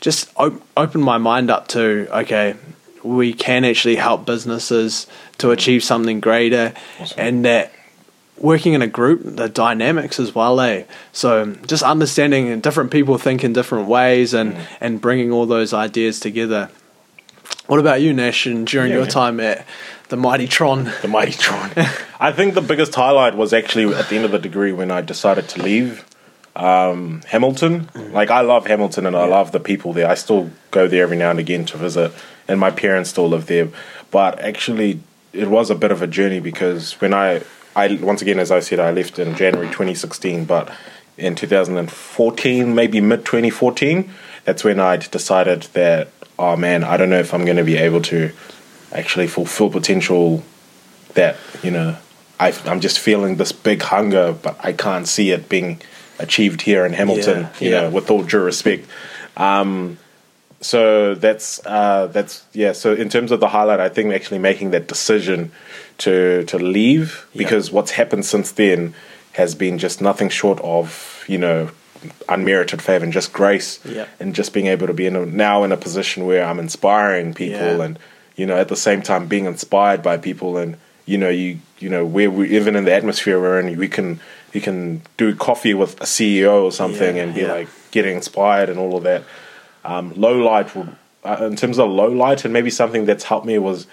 just 0.00 0.30
op- 0.36 0.62
open 0.76 1.00
my 1.00 1.18
mind 1.18 1.50
up 1.50 1.66
to 1.68 2.06
okay, 2.12 2.54
we 3.02 3.32
can 3.32 3.64
actually 3.64 3.96
help 3.96 4.24
businesses 4.24 5.08
to 5.38 5.50
achieve 5.50 5.82
something 5.82 6.20
greater, 6.20 6.74
and 7.16 7.44
that 7.44 7.72
working 8.40 8.72
in 8.72 8.82
a 8.82 8.86
group, 8.86 9.20
the 9.24 9.48
dynamics 9.48 10.18
as 10.18 10.34
well, 10.34 10.60
eh? 10.60 10.84
So 11.12 11.54
just 11.66 11.82
understanding 11.82 12.60
different 12.60 12.90
people 12.90 13.18
think 13.18 13.44
in 13.44 13.52
different 13.52 13.86
ways 13.88 14.32
and, 14.34 14.54
Mm. 14.54 14.60
and 14.80 15.00
bringing 15.00 15.30
all 15.30 15.46
those 15.46 15.72
ideas 15.74 16.18
together. 16.20 16.70
What 17.66 17.78
about 17.80 18.00
you, 18.00 18.12
Nash, 18.12 18.46
and 18.46 18.66
during 18.66 18.90
Yeah, 18.90 18.98
your 18.98 19.06
time 19.06 19.38
at 19.40 19.64
the 20.08 20.16
Mighty 20.16 20.48
Tron? 20.48 20.90
the 21.02 21.08
mighty 21.08 21.32
Tron. 21.32 21.70
I 22.20 22.32
think 22.32 22.54
the 22.54 22.60
biggest 22.62 22.94
highlight 22.94 23.36
was 23.36 23.52
actually 23.52 23.94
at 23.94 24.08
the 24.08 24.16
end 24.16 24.24
of 24.24 24.32
the 24.32 24.38
degree 24.38 24.72
when 24.72 24.90
I 24.90 25.02
decided 25.02 25.48
to 25.50 25.62
leave 25.62 26.04
um, 26.56 27.22
Hamilton. 27.28 27.88
Like 28.12 28.30
I 28.30 28.40
love 28.40 28.66
Hamilton 28.66 29.06
and 29.06 29.16
I 29.16 29.24
love 29.26 29.52
the 29.52 29.60
people 29.60 29.92
there. 29.92 30.08
I 30.10 30.14
still 30.14 30.50
go 30.72 30.88
there 30.88 31.02
every 31.04 31.16
now 31.16 31.30
and 31.30 31.38
again 31.38 31.64
to 31.66 31.76
visit, 31.76 32.10
and 32.48 32.58
my 32.58 32.70
parents 32.72 33.10
still 33.10 33.28
live 33.28 33.46
there. 33.46 33.68
But 34.10 34.40
actually, 34.40 35.00
it 35.32 35.48
was 35.48 35.70
a 35.70 35.76
bit 35.76 35.92
of 35.92 36.02
a 36.02 36.08
journey 36.08 36.40
because 36.40 37.00
when 37.00 37.14
I, 37.14 37.42
I 37.76 37.94
once 37.94 38.22
again, 38.22 38.38
as 38.38 38.50
I 38.50 38.60
said, 38.60 38.80
I 38.80 38.90
left 38.90 39.18
in 39.18 39.34
January 39.36 39.68
2016, 39.68 40.44
but 40.44 40.72
in 41.16 41.34
2014, 41.34 42.74
maybe 42.74 43.00
mid 43.00 43.24
2014, 43.24 44.10
that's 44.44 44.64
when 44.64 44.80
I 44.80 44.96
decided 44.96 45.62
that, 45.74 46.08
oh 46.38 46.56
man, 46.56 46.82
I 46.82 46.96
don't 46.96 47.10
know 47.10 47.20
if 47.20 47.32
I'm 47.32 47.44
going 47.44 47.58
to 47.58 47.64
be 47.64 47.76
able 47.76 48.02
to 48.02 48.32
actually 48.92 49.28
fulfill 49.28 49.70
potential 49.70 50.42
that 51.14 51.36
you 51.62 51.70
know 51.70 51.96
I, 52.40 52.54
I'm 52.64 52.80
just 52.80 52.98
feeling 52.98 53.36
this 53.36 53.52
big 53.52 53.82
hunger, 53.82 54.32
but 54.32 54.56
I 54.64 54.72
can't 54.72 55.06
see 55.06 55.30
it 55.30 55.48
being 55.48 55.82
achieved 56.18 56.62
here 56.62 56.86
in 56.86 56.94
Hamilton. 56.94 57.42
Yeah, 57.42 57.50
you 57.60 57.70
yeah. 57.70 57.80
know, 57.82 57.90
with 57.90 58.10
all 58.10 58.22
due 58.22 58.40
respect. 58.40 58.88
Um, 59.36 59.98
so 60.62 61.14
that's 61.14 61.64
uh, 61.66 62.06
that's 62.08 62.44
yeah. 62.52 62.72
So 62.72 62.94
in 62.94 63.10
terms 63.10 63.30
of 63.30 63.40
the 63.40 63.48
highlight, 63.48 63.78
I 63.78 63.90
think 63.90 64.12
actually 64.14 64.38
making 64.38 64.70
that 64.70 64.88
decision 64.88 65.52
to 66.00 66.44
to 66.44 66.58
leave 66.58 67.26
Yeah. 67.32 67.38
because 67.44 67.70
what's 67.72 67.92
happened 67.92 68.24
since 68.26 68.52
then 68.52 68.94
has 69.32 69.54
been 69.54 69.78
just 69.78 70.00
nothing 70.00 70.28
short 70.30 70.60
of 70.62 71.24
you 71.28 71.38
know 71.38 71.70
unmerited 72.28 72.80
favor 72.82 73.04
and 73.04 73.12
just 73.12 73.32
grace 73.32 73.78
Yeah. 73.84 74.06
and 74.18 74.34
just 74.34 74.52
being 74.52 74.66
able 74.66 74.86
to 74.86 74.94
be 74.94 75.06
in 75.06 75.16
a, 75.16 75.26
now 75.26 75.64
in 75.64 75.72
a 75.72 75.76
position 75.76 76.24
where 76.26 76.44
I'm 76.44 76.58
inspiring 76.58 77.34
people 77.34 77.76
Yeah. 77.78 77.84
and 77.84 77.98
you 78.36 78.46
know 78.46 78.56
at 78.56 78.68
the 78.68 78.76
same 78.76 79.02
time 79.02 79.26
being 79.28 79.44
inspired 79.46 80.02
by 80.02 80.16
people 80.16 80.56
and 80.56 80.76
you 81.06 81.18
know 81.18 81.28
you 81.28 81.58
you 81.78 81.88
know 81.90 82.04
where 82.04 82.30
we 82.30 82.56
even 82.56 82.74
in 82.76 82.84
the 82.84 82.94
atmosphere 82.94 83.38
we're 83.40 83.60
in 83.60 83.76
we 83.78 83.88
can 83.88 84.20
you 84.54 84.60
can 84.60 85.02
do 85.16 85.34
coffee 85.34 85.74
with 85.74 85.92
a 86.00 86.04
CEO 86.06 86.62
or 86.64 86.72
something 86.72 87.16
Yeah, 87.16 87.22
and 87.24 87.34
be 87.34 87.42
yeah. 87.42 87.52
like 87.52 87.68
getting 87.90 88.16
inspired 88.16 88.68
and 88.70 88.78
all 88.78 88.96
of 88.96 89.02
that 89.04 89.22
um, 89.84 90.12
low 90.16 90.36
light 90.38 90.74
will, 90.74 90.88
uh, 91.24 91.46
in 91.50 91.56
terms 91.56 91.78
of 91.78 91.88
low 91.90 92.08
light 92.10 92.44
and 92.44 92.52
maybe 92.52 92.70
something 92.70 93.04
that's 93.06 93.24
helped 93.24 93.46
me 93.46 93.58
was 93.58 93.86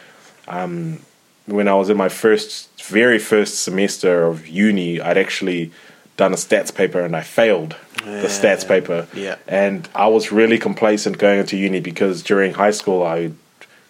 um, 0.47 0.99
when 1.47 1.67
I 1.67 1.73
was 1.75 1.89
in 1.89 1.97
my 1.97 2.09
first 2.09 2.69
very 2.83 3.19
first 3.19 3.63
semester 3.63 4.25
of 4.25 4.47
uni 4.47 5.01
I'd 5.01 5.17
actually 5.17 5.71
done 6.17 6.33
a 6.33 6.35
stats 6.37 6.73
paper 6.73 6.99
and 7.01 7.15
I 7.15 7.21
failed 7.21 7.75
the 8.03 8.27
stats 8.27 8.65
paper. 8.67 9.07
Yeah. 9.13 9.35
and 9.47 9.87
I 9.95 10.07
was 10.07 10.31
really 10.31 10.57
complacent 10.57 11.17
going 11.17 11.39
into 11.39 11.57
uni 11.57 11.79
because 11.79 12.21
during 12.23 12.53
high 12.53 12.71
school 12.71 13.03
I 13.03 13.31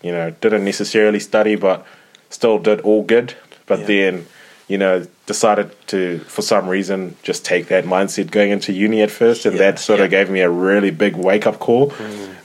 you 0.02 0.12
know 0.12 0.32
didn't 0.42 0.64
necessarily 0.66 1.20
study 1.20 1.56
but 1.56 1.86
still 2.30 2.58
did 2.60 2.82
all 2.82 3.04
good. 3.04 3.34
But 3.66 3.80
Yeah. 3.82 3.86
then 3.88 4.26
you 4.68 4.78
know 4.78 5.06
decided 5.26 5.70
to 5.88 6.20
for 6.20 6.42
some 6.42 6.68
reason 6.70 7.16
just 7.24 7.44
take 7.46 7.68
that 7.68 7.84
mindset 7.86 8.32
going 8.32 8.52
into 8.52 8.72
uni 8.74 9.02
at 9.02 9.12
first. 9.12 9.46
And 9.46 9.56
Yeah, 9.56 9.64
that 9.72 9.80
sort 9.80 10.00
yeah. 10.00 10.06
of 10.06 10.12
gave 10.12 10.30
me 10.30 10.42
a 10.42 10.50
really 10.50 10.92
big 10.92 11.16
wake 11.16 11.46
up 11.48 11.60
call 11.60 11.94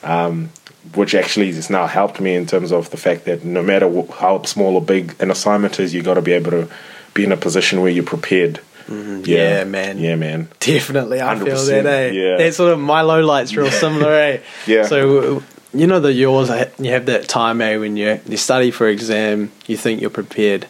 um, 0.02 0.50
which 0.94 1.14
actually 1.14 1.52
has 1.52 1.70
now 1.70 1.86
helped 1.86 2.20
me 2.20 2.34
in 2.34 2.46
terms 2.46 2.72
of 2.72 2.90
the 2.90 2.96
fact 2.96 3.24
that 3.24 3.44
no 3.44 3.62
matter 3.62 3.88
how 4.18 4.42
small 4.42 4.74
or 4.74 4.82
big 4.82 5.14
an 5.20 5.30
assignment 5.30 5.78
is 5.80 5.94
you 5.94 6.02
got 6.02 6.14
to 6.14 6.22
be 6.22 6.32
able 6.32 6.50
to 6.50 6.68
be 7.14 7.24
in 7.24 7.32
a 7.32 7.36
position 7.36 7.80
where 7.80 7.90
you're 7.90 8.04
prepared 8.04 8.60
Yeah, 8.88 9.64
man. 9.64 9.98
yeah 9.98 10.16
man 10.16 10.48
Definitely, 10.60 11.20
I 11.20 11.38
feel 11.38 11.46
100%, 11.56 11.82
that. 11.84 11.86
Eh? 11.86 12.10
yeah. 12.12 12.38
It's 12.46 12.56
sort 12.56 12.72
of 12.72 12.78
my 12.78 13.00
low 13.02 13.20
lights 13.24 13.54
real 13.54 13.70
similar. 13.84 14.12
Eh? 14.12 14.38
Yeah. 14.66 14.86
So 14.86 15.42
you 15.74 15.86
know 15.86 16.00
that 16.00 16.12
yours, 16.12 16.50
you 16.78 16.90
have 16.90 17.06
that 17.06 17.28
time, 17.28 17.60
eh, 17.62 17.76
when 17.78 17.96
you 17.96 18.20
you 18.28 18.36
study 18.36 18.70
for 18.70 18.86
exam, 18.88 19.50
you 19.66 19.76
think 19.78 20.00
you're 20.02 20.10
prepared, 20.10 20.66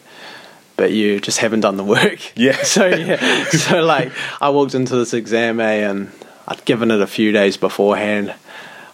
but 0.76 0.92
you 0.92 1.18
just 1.18 1.38
haven't 1.38 1.60
done 1.62 1.76
the 1.76 1.84
work. 1.84 2.20
Yeah. 2.36 2.56
So 2.64 2.86
yeah. 2.86 3.44
so 3.50 3.82
like, 3.82 4.12
I 4.40 4.50
walked 4.50 4.74
into 4.76 4.94
this 4.96 5.12
exam, 5.14 5.58
eh, 5.60 5.88
and 5.90 6.10
I'd 6.46 6.64
given 6.64 6.90
it 6.92 7.00
a 7.00 7.06
few 7.08 7.32
days 7.32 7.56
beforehand. 7.56 8.34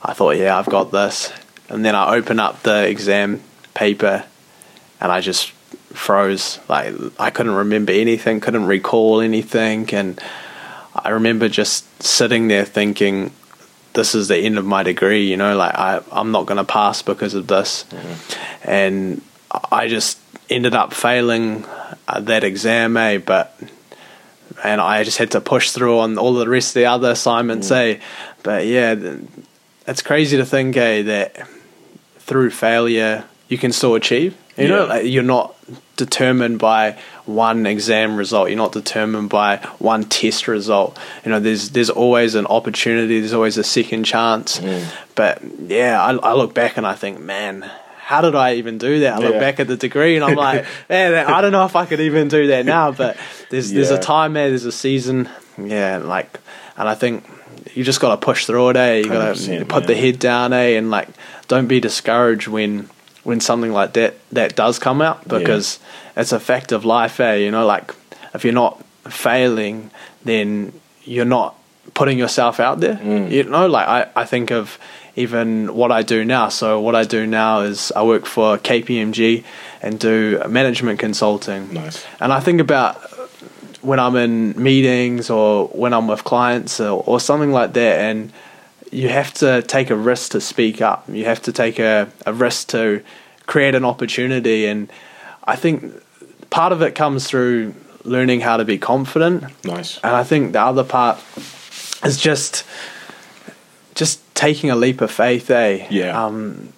I 0.03 0.15
thought, 0.15 0.37
yeah, 0.37 0.57
I've 0.57 0.67
got 0.67 0.93
this, 0.93 1.33
and 1.69 1.85
then 1.85 1.95
I 1.95 2.15
open 2.15 2.39
up 2.39 2.63
the 2.63 2.89
exam 2.89 3.43
paper, 3.75 4.25
and 5.01 5.13
I 5.13 5.21
just 5.21 5.51
froze. 5.93 6.61
Like 6.69 6.95
I 7.19 7.31
couldn't 7.31 7.55
remember 7.55 7.93
anything, 7.93 8.41
couldn't 8.41 8.67
recall 8.67 9.21
anything, 9.21 9.93
and 9.93 10.21
I 10.95 11.11
remember 11.11 11.49
just 11.49 12.03
sitting 12.03 12.49
there 12.49 12.65
thinking, 12.65 13.33
"This 13.95 14.15
is 14.15 14.29
the 14.29 14.37
end 14.37 14.59
of 14.59 14.65
my 14.65 14.83
degree." 14.83 15.29
You 15.29 15.37
know, 15.37 15.57
like 15.57 15.75
I 15.75 16.01
I'm 16.13 16.31
not 16.31 16.47
going 16.47 16.59
to 16.59 16.65
pass 16.65 17.03
because 17.03 17.35
of 17.35 17.47
this, 17.47 17.85
and 18.63 19.21
I 19.73 19.89
just 19.89 20.19
ended 20.51 20.75
up 20.75 20.93
failing 20.95 21.65
uh, 22.07 22.21
that 22.21 22.45
exam, 22.45 22.97
eh? 22.97 23.19
But 23.19 23.59
and 24.65 24.81
I 24.81 25.05
just 25.05 25.19
had 25.19 25.33
to 25.33 25.41
push 25.41 25.71
through 25.71 25.99
on 25.99 26.19
all 26.19 26.35
the 26.35 26.49
rest 26.49 26.71
of 26.71 26.75
the 26.75 26.87
other 26.87 27.11
assignments, 27.11 27.71
eh? 27.71 27.99
But 28.43 28.67
yeah, 28.67 28.95
it's 29.89 30.03
crazy 30.03 30.37
to 30.37 30.45
think, 30.47 30.77
eh, 30.77 31.03
that 31.03 31.49
through 32.19 32.51
failure 32.51 33.25
you 33.49 33.59
can 33.59 33.73
still 33.73 33.95
achieve. 33.95 34.37
You 34.57 34.69
know, 34.69 34.85
Yeah. 34.85 34.93
like 34.95 35.07
you're 35.07 35.23
not 35.23 35.55
determined 35.97 36.59
by 36.59 36.97
one 37.27 37.65
exam 37.67 38.17
result. 38.17 38.49
You're 38.49 38.57
not 38.59 38.73
determined 38.73 39.29
by 39.31 39.57
one 39.79 40.05
test 40.05 40.49
result. 40.49 40.99
You 41.25 41.31
know, 41.33 41.41
there's 41.41 41.71
there's 41.71 41.91
always 41.91 42.35
an 42.35 42.47
opportunity. 42.47 43.21
There's 43.21 43.33
always 43.35 43.57
a 43.59 43.65
second 43.65 44.05
chance. 44.05 44.61
But 45.15 45.41
yeah, 45.67 46.01
I, 46.03 46.13
I 46.17 46.33
look 46.35 46.55
back 46.55 46.77
and 46.77 46.87
I 46.87 46.95
think, 46.95 47.21
man. 47.21 47.71
How 48.09 48.23
did 48.23 48.35
I 48.35 48.55
even 48.55 48.79
do 48.79 49.01
that? 49.01 49.17
I 49.17 49.19
look 49.19 49.35
Yeah. 49.35 49.39
back 49.41 49.61
at 49.61 49.67
the 49.67 49.77
degree 49.77 50.17
and 50.17 50.25
I'm 50.25 50.35
like, 50.49 50.65
man, 50.89 51.13
I 51.15 51.43
don't 51.43 51.53
know 51.53 51.67
if 51.67 51.77
I 51.77 51.85
could 51.85 52.01
even 52.01 52.29
do 52.29 52.47
that 52.49 52.65
now. 52.65 52.91
But 52.91 53.19
there's 53.51 53.71
there's 53.71 53.91
a 53.91 53.99
time 53.99 54.33
there, 54.33 54.49
there's 54.49 54.65
a 54.65 54.73
season, 54.73 55.29
yeah, 55.63 55.99
like, 55.99 56.41
and 56.79 56.89
I 56.89 56.95
think 56.95 57.25
you 57.79 57.85
just 57.85 58.01
got 58.01 58.11
to 58.11 58.17
push 58.17 58.45
through 58.45 58.71
it. 58.71 58.77
Eh? 58.77 58.97
You 58.97 59.05
got 59.05 59.37
to 59.37 59.41
100%, 59.41 59.69
put 59.69 59.87
the 59.87 59.95
head 59.95 60.19
down, 60.19 60.53
eh? 60.53 60.77
And 60.77 60.91
like, 60.91 61.09
don't 61.47 61.69
be 61.69 61.79
discouraged 61.79 62.49
when 62.49 62.91
when 63.23 63.41
something 63.41 63.71
like 63.71 63.93
that 63.93 64.17
that 64.33 64.57
does 64.57 64.81
come 64.81 65.01
out 65.01 65.29
because 65.29 65.79
it's 66.17 66.33
a 66.33 66.41
fact 66.41 66.73
of 66.73 66.85
life. 66.85 67.21
Eh? 67.21 67.37
You 67.37 67.53
know, 67.53 67.65
like 67.65 67.95
if 68.35 68.43
you're 68.43 68.53
not 68.53 68.85
failing, 69.09 69.93
then 70.25 70.73
you're 71.05 71.25
not 71.25 71.55
putting 71.95 72.19
yourself 72.19 72.59
out 72.59 72.81
there. 72.81 72.97
Mm. 72.97 73.31
You 73.31 73.45
know, 73.45 73.69
like 73.69 73.87
I 73.87 74.11
I 74.23 74.25
think 74.25 74.51
of 74.51 74.77
even 75.15 75.73
what 75.73 75.93
I 75.93 76.03
do 76.03 76.25
now. 76.25 76.49
So 76.49 76.81
what 76.81 76.97
I 76.97 77.05
do 77.05 77.29
now 77.29 77.61
is 77.61 77.93
I 77.95 78.03
work 78.03 78.27
for 78.27 78.59
KPMG 78.59 79.45
and 79.83 80.01
do 80.01 80.43
management 80.49 80.99
consulting. 80.99 81.73
Nice. 81.73 82.05
And 82.19 82.33
I 82.33 82.41
think 82.41 82.61
about 82.61 83.08
when 83.81 83.99
I'm 84.01 84.17
in 84.17 84.61
meetings 84.61 85.31
or 85.31 85.69
when 85.69 85.93
I'm 85.93 86.09
with 86.09 86.25
clients 86.25 86.81
or, 86.81 87.03
or 87.07 87.21
something 87.21 87.53
like 87.53 87.73
that, 87.75 88.01
and 88.01 88.33
you 88.91 89.09
have 89.09 89.33
to 89.35 89.63
take 89.63 89.91
a 89.91 89.97
risk 89.97 90.33
to 90.33 90.41
speak 90.41 90.81
up. 90.81 91.09
You 91.09 91.25
have 91.27 91.43
to 91.43 91.53
take 91.53 91.79
a, 91.79 92.09
a 92.27 92.33
risk 92.33 92.69
to 92.69 93.03
create 93.47 93.75
an 93.75 93.85
opportunity. 93.85 94.67
And 94.67 94.91
I 95.45 95.57
think 95.57 95.95
part 96.51 96.73
of 96.73 96.83
it 96.83 96.95
comes 96.95 97.27
through 97.27 97.75
learning 98.05 98.41
how 98.41 98.57
to 98.57 98.65
be 98.65 98.79
confident. 98.79 99.45
Nice. 99.65 99.99
And 99.99 100.17
I 100.17 100.25
think 100.25 100.53
the 100.53 100.61
other 100.61 100.85
part 100.85 101.19
is 102.05 102.17
just 102.17 102.65
just 103.95 104.21
taking 104.35 104.71
a 104.71 104.77
leap 104.77 105.01
of 105.01 105.11
faith, 105.11 105.51
eh? 105.51 105.87
Yeah. 105.91 106.25
Um, 106.25 106.73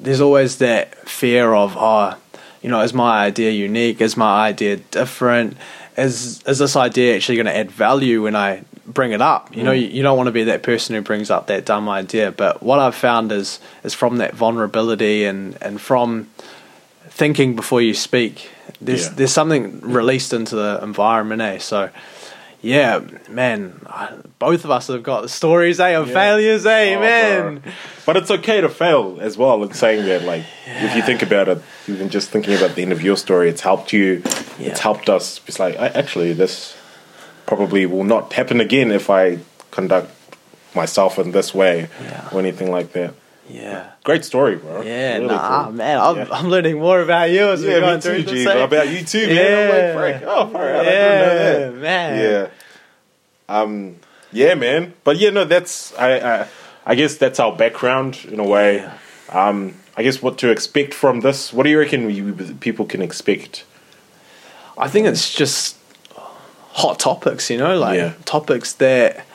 there's 0.00 0.20
always 0.20 0.58
that 0.58 1.08
fear 1.08 1.52
of, 1.52 1.76
oh, 1.76 2.16
you 2.62 2.70
know, 2.70 2.80
is 2.80 2.94
my 2.94 3.24
idea 3.24 3.50
unique? 3.50 4.00
Is 4.00 4.16
my 4.16 4.48
idea 4.48 4.76
different? 4.76 5.56
Is 5.96 6.42
is 6.46 6.58
this 6.58 6.74
idea 6.76 7.16
actually 7.16 7.36
going 7.36 7.46
to 7.46 7.56
add 7.56 7.70
value 7.70 8.22
when 8.22 8.34
I 8.34 8.62
bring 8.86 9.12
it 9.12 9.20
up? 9.20 9.54
You 9.54 9.62
know, 9.62 9.72
you, 9.72 9.88
you 9.88 10.02
don't 10.02 10.16
want 10.16 10.28
to 10.28 10.32
be 10.32 10.44
that 10.44 10.62
person 10.62 10.94
who 10.94 11.02
brings 11.02 11.30
up 11.30 11.46
that 11.48 11.64
dumb 11.66 11.88
idea. 11.88 12.32
But 12.32 12.62
what 12.62 12.78
I've 12.78 12.94
found 12.94 13.30
is 13.32 13.60
is 13.84 13.92
from 13.94 14.16
that 14.18 14.34
vulnerability 14.34 15.24
and 15.24 15.56
and 15.60 15.80
from 15.80 16.28
thinking 17.08 17.54
before 17.56 17.82
you 17.82 17.94
speak. 17.94 18.48
There's 18.80 19.06
Yeah. 19.06 19.12
there's 19.16 19.32
something 19.32 19.80
released 19.82 20.32
into 20.32 20.56
the 20.56 20.80
environment, 20.82 21.42
eh? 21.42 21.58
So 21.58 21.90
yeah, 22.62 23.00
man, 23.28 23.80
both 24.38 24.64
of 24.64 24.70
us 24.70 24.86
have 24.86 25.02
got 25.02 25.28
stories, 25.30 25.80
eh, 25.80 25.90
of 25.90 26.10
failures, 26.10 26.64
eh, 26.64 26.94
Oh, 26.96 27.00
man. 27.00 27.58
bro. 27.58 27.72
But 28.06 28.16
it's 28.16 28.30
okay 28.30 28.60
to 28.60 28.68
fail 28.68 29.18
as 29.20 29.36
well. 29.36 29.62
In 29.62 29.72
saying 29.74 30.06
that, 30.06 30.22
like, 30.22 30.44
if 30.66 30.96
you 30.96 31.02
think 31.02 31.22
about 31.22 31.48
it, 31.48 31.58
even 31.88 32.08
just 32.08 32.30
thinking 32.30 32.54
about 32.54 32.74
the 32.74 32.82
end 32.82 32.92
of 32.92 33.02
your 33.02 33.16
story, 33.16 33.48
it's 33.50 33.60
helped 33.62 33.92
you. 33.92 34.22
Yeah. 34.58 34.70
It's 34.70 34.80
helped 34.80 35.08
us. 35.08 35.40
It's 35.46 35.58
like, 35.58 35.76
I, 35.78 35.88
actually, 35.88 36.32
this 36.32 36.76
probably 37.46 37.84
will 37.86 38.04
not 38.04 38.32
happen 38.32 38.60
again 38.60 38.90
if 38.90 39.10
I 39.10 39.38
conduct 39.70 40.10
myself 40.74 41.18
in 41.18 41.32
this 41.32 41.52
way 41.54 41.88
Yeah. 42.02 42.28
or 42.32 42.38
anything 42.40 42.70
like 42.70 42.92
that. 42.92 43.14
Yeah. 43.52 43.90
Great 44.04 44.24
story, 44.24 44.56
bro. 44.56 44.80
Yeah, 44.82 45.14
Really 45.14 45.26
nah, 45.26 45.64
cool. 45.64 45.72
man, 45.72 46.00
I'm, 46.00 46.16
Yeah. 46.16 46.26
I'm 46.30 46.48
learning 46.48 46.78
more 46.78 47.00
about 47.02 47.30
you 47.30 47.50
as 47.50 47.62
Yeah, 47.62 47.74
we're 47.74 47.80
going 47.80 48.00
through 48.00 48.22
this. 48.22 48.46
About 48.46 48.88
you 48.88 49.04
too, 49.04 49.26
man. 49.26 49.36
Yeah. 49.36 49.42
I'm 49.52 49.68
like, 49.68 50.20
Frank. 50.20 50.24
Oh. 50.26 50.58
I 50.58 50.82
yeah, 50.82 51.58
that. 51.58 51.74
man. 51.74 52.48
Yeah. 53.48 53.54
Um. 53.54 53.96
Yeah, 54.32 54.54
man. 54.54 54.94
But 55.04 55.18
yeah, 55.18 55.30
no. 55.30 55.44
That's 55.44 55.94
I. 55.98 56.18
I, 56.42 56.48
I 56.86 56.94
guess 56.94 57.16
that's 57.16 57.38
our 57.38 57.54
background 57.54 58.24
in 58.24 58.40
a 58.40 58.44
way. 58.44 58.76
Yeah. 58.78 58.98
Um. 59.48 59.74
I 59.96 60.02
guess 60.02 60.22
what 60.22 60.38
to 60.38 60.50
expect 60.50 60.94
from 60.94 61.20
this. 61.20 61.52
What 61.52 61.64
do 61.64 61.70
you 61.70 61.78
reckon 61.78 62.06
we, 62.06 62.32
people 62.60 62.86
can 62.86 63.02
expect? 63.02 63.64
I 64.78 64.88
think 64.88 65.06
it's 65.06 65.30
just 65.34 65.76
hot 66.72 66.98
topics, 66.98 67.50
you 67.50 67.58
know, 67.58 67.76
like 67.78 67.98
Yeah. 67.98 68.14
topics 68.24 68.72
that 68.74 69.26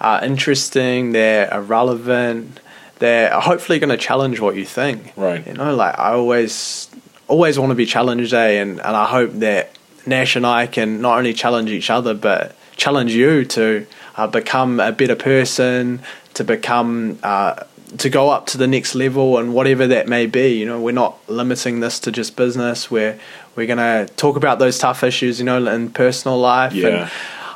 are 0.00 0.24
interesting, 0.24 1.10
they're 1.12 1.52
are 1.52 1.60
relevant, 1.60 2.60
they're 2.98 3.38
hopefully 3.40 3.78
going 3.78 3.90
to 3.90 3.96
challenge 3.96 4.40
what 4.40 4.56
you 4.56 4.64
think. 4.64 5.12
Right. 5.16 5.46
You 5.46 5.54
know, 5.54 5.74
like 5.74 5.98
I 5.98 6.12
always 6.12 6.88
always 7.28 7.58
want 7.58 7.70
to 7.70 7.74
be 7.74 7.86
challenged, 7.86 8.32
eh? 8.32 8.60
And 8.60 8.80
and 8.80 8.96
I 8.96 9.06
hope 9.06 9.32
that 9.34 9.76
Nash 10.06 10.36
and 10.36 10.46
I 10.46 10.66
can 10.66 11.00
not 11.00 11.18
only 11.18 11.32
challenge 11.32 11.70
each 11.70 11.90
other, 11.90 12.14
but 12.14 12.56
challenge 12.76 13.14
you 13.14 13.44
to 13.46 13.86
uh, 14.16 14.26
become 14.26 14.80
a 14.80 14.92
better 14.92 15.16
person, 15.16 16.02
to 16.34 16.44
become. 16.44 17.18
Uh, 17.22 17.64
to 17.98 18.10
go 18.10 18.28
up 18.30 18.46
to 18.46 18.58
the 18.58 18.66
next 18.66 18.96
level 18.96 19.38
and 19.38 19.54
whatever 19.54 19.86
that 19.86 20.08
may 20.08 20.26
be, 20.26 20.48
you 20.48 20.66
know, 20.66 20.80
we're 20.80 20.90
not 20.90 21.16
limiting 21.28 21.78
this 21.78 22.00
to 22.00 22.10
just 22.10 22.34
business. 22.34 22.90
We're 22.90 23.18
we're 23.54 23.66
gonna 23.66 24.06
talk 24.16 24.36
about 24.36 24.58
those 24.58 24.78
tough 24.78 25.04
issues, 25.04 25.38
you 25.38 25.44
know, 25.44 25.64
in 25.66 25.90
personal 25.90 26.38
life. 26.38 26.72
Yeah. 26.72 26.88
And 26.88 27.10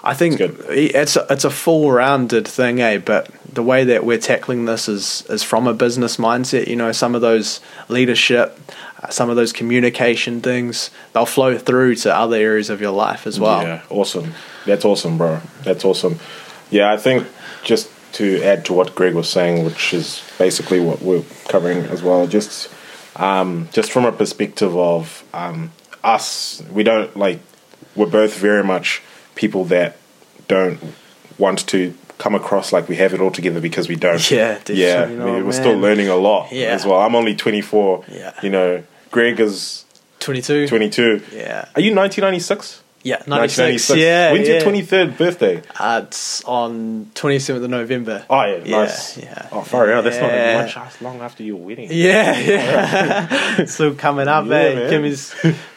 I 0.08 0.14
think 0.14 0.40
It's 0.40 0.64
it's 0.70 1.16
a, 1.16 1.26
it's 1.28 1.44
a 1.44 1.50
full 1.50 1.92
rounded 1.92 2.48
thing, 2.48 2.80
eh? 2.80 2.96
But 2.96 3.30
the 3.52 3.62
way 3.62 3.84
that 3.84 4.06
we're 4.06 4.16
tackling 4.18 4.64
this 4.64 4.88
is 4.88 5.22
is 5.28 5.42
from 5.42 5.66
a 5.66 5.74
business 5.74 6.16
mindset. 6.16 6.66
You 6.66 6.76
know, 6.76 6.92
some 6.92 7.14
of 7.14 7.20
those 7.20 7.60
leadership, 7.88 8.58
uh, 9.02 9.10
some 9.10 9.28
of 9.28 9.36
those 9.36 9.52
communication 9.52 10.40
things, 10.40 10.90
they'll 11.12 11.26
flow 11.26 11.58
through 11.58 11.96
to 11.96 12.16
other 12.16 12.36
areas 12.36 12.70
of 12.70 12.80
your 12.80 12.92
life 12.92 13.26
as 13.26 13.38
well. 13.38 13.62
Yeah. 13.62 13.82
Awesome. 13.90 14.32
That's 14.64 14.86
awesome, 14.86 15.18
bro. 15.18 15.42
That's 15.62 15.84
awesome. 15.84 16.18
Yeah, 16.70 16.90
I 16.90 16.96
think 16.96 17.26
just 17.62 17.90
to 18.14 18.42
add 18.42 18.64
to 18.64 18.72
what 18.72 18.94
Greg 18.94 19.14
was 19.14 19.28
saying, 19.28 19.66
which 19.66 19.92
is 19.92 20.22
basically 20.38 20.80
what 20.80 21.02
we're 21.02 21.24
covering 21.48 21.84
as 21.84 22.02
well, 22.02 22.26
just 22.26 22.72
um, 23.16 23.68
just 23.74 23.92
from 23.92 24.06
a 24.06 24.12
perspective 24.12 24.74
of 24.74 25.22
um, 25.34 25.70
us, 26.02 26.62
we 26.72 26.82
don't 26.82 27.14
like 27.14 27.40
we're 27.94 28.06
both 28.06 28.38
very 28.38 28.64
much 28.64 29.02
people 29.38 29.64
that 29.66 29.96
don't 30.48 30.78
want 31.38 31.66
to 31.68 31.94
come 32.18 32.34
across 32.34 32.72
like 32.72 32.88
we 32.88 32.96
have 32.96 33.14
it 33.14 33.20
all 33.20 33.30
together 33.30 33.60
because 33.60 33.88
we 33.88 33.94
don't. 33.94 34.28
Yeah, 34.30 34.54
definitely 34.64 34.82
yeah. 34.82 35.06
not, 35.06 35.34
we- 35.36 35.42
we're 35.44 35.52
still 35.52 35.78
learning 35.78 36.08
a 36.08 36.16
lot 36.16 36.50
Yeah. 36.50 36.66
as 36.74 36.84
well. 36.84 36.98
I'm 37.00 37.14
only 37.14 37.36
24. 37.36 38.04
Yeah. 38.10 38.32
You 38.42 38.50
know, 38.50 38.82
Greg 39.12 39.38
is 39.40 39.84
Twenty 40.18 40.42
two. 40.42 40.66
22. 40.66 41.22
Yeah. 41.32 41.66
Are 41.76 41.80
you 41.80 41.94
1996? 41.94 42.82
Yeah. 43.08 43.22
Ninety 43.26 43.48
six. 43.48 43.88
1996. 43.90 43.98
Yeah. 43.98 44.32
When's 44.32 44.48
yeah. 44.48 44.54
your 44.54 44.62
23rd 45.08 45.18
birthday? 45.18 45.62
Uh, 45.78 46.02
it's 46.06 46.44
on 46.44 47.10
twenty 47.14 47.38
seventh 47.38 47.64
of 47.64 47.70
November. 47.70 48.24
Oh, 48.28 48.42
yeah, 48.44 48.56
Yeah, 48.64 48.76
nice. 48.82 49.16
yeah. 49.18 49.48
Oh, 49.52 49.62
far 49.62 49.90
out. 49.92 50.04
That's 50.04 50.18
not 50.18 50.30
much 50.62 50.76
as 50.76 51.02
long 51.02 51.20
after 51.20 51.42
your 51.42 51.56
wedding. 51.56 51.88
Yeah, 51.90 52.38
yeah. 52.38 53.64
Still 53.66 53.94
coming 53.94 54.28
up, 54.28 54.46
Yeah, 54.46 54.54
eh? 54.56 54.74
man. 54.74 54.90
Kimmy's 54.90 55.34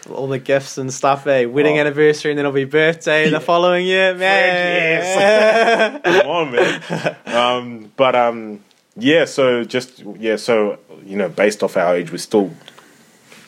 all 0.09 0.27
the 0.27 0.39
gifts 0.39 0.77
and 0.77 0.91
stuff, 0.93 1.25
eh? 1.27 1.45
Wedding 1.45 1.77
Oh. 1.77 1.81
anniversary, 1.81 2.31
and 2.31 2.37
then 2.37 2.45
it'll 2.45 2.53
be 2.55 2.65
birthday 2.65 3.29
the 3.29 3.39
following 3.51 3.85
year, 3.85 4.13
man. 4.15 6.01
Come 6.03 6.27
on, 6.27 6.51
man. 6.51 7.15
Um, 7.25 7.91
but 7.95 8.15
um, 8.15 8.59
yeah. 8.95 9.25
So 9.25 9.63
just 9.63 10.03
yeah. 10.19 10.35
So 10.35 10.79
you 11.05 11.17
know, 11.17 11.29
based 11.29 11.63
off 11.63 11.77
our 11.77 11.95
age, 11.95 12.11
we're 12.11 12.17
still. 12.17 12.51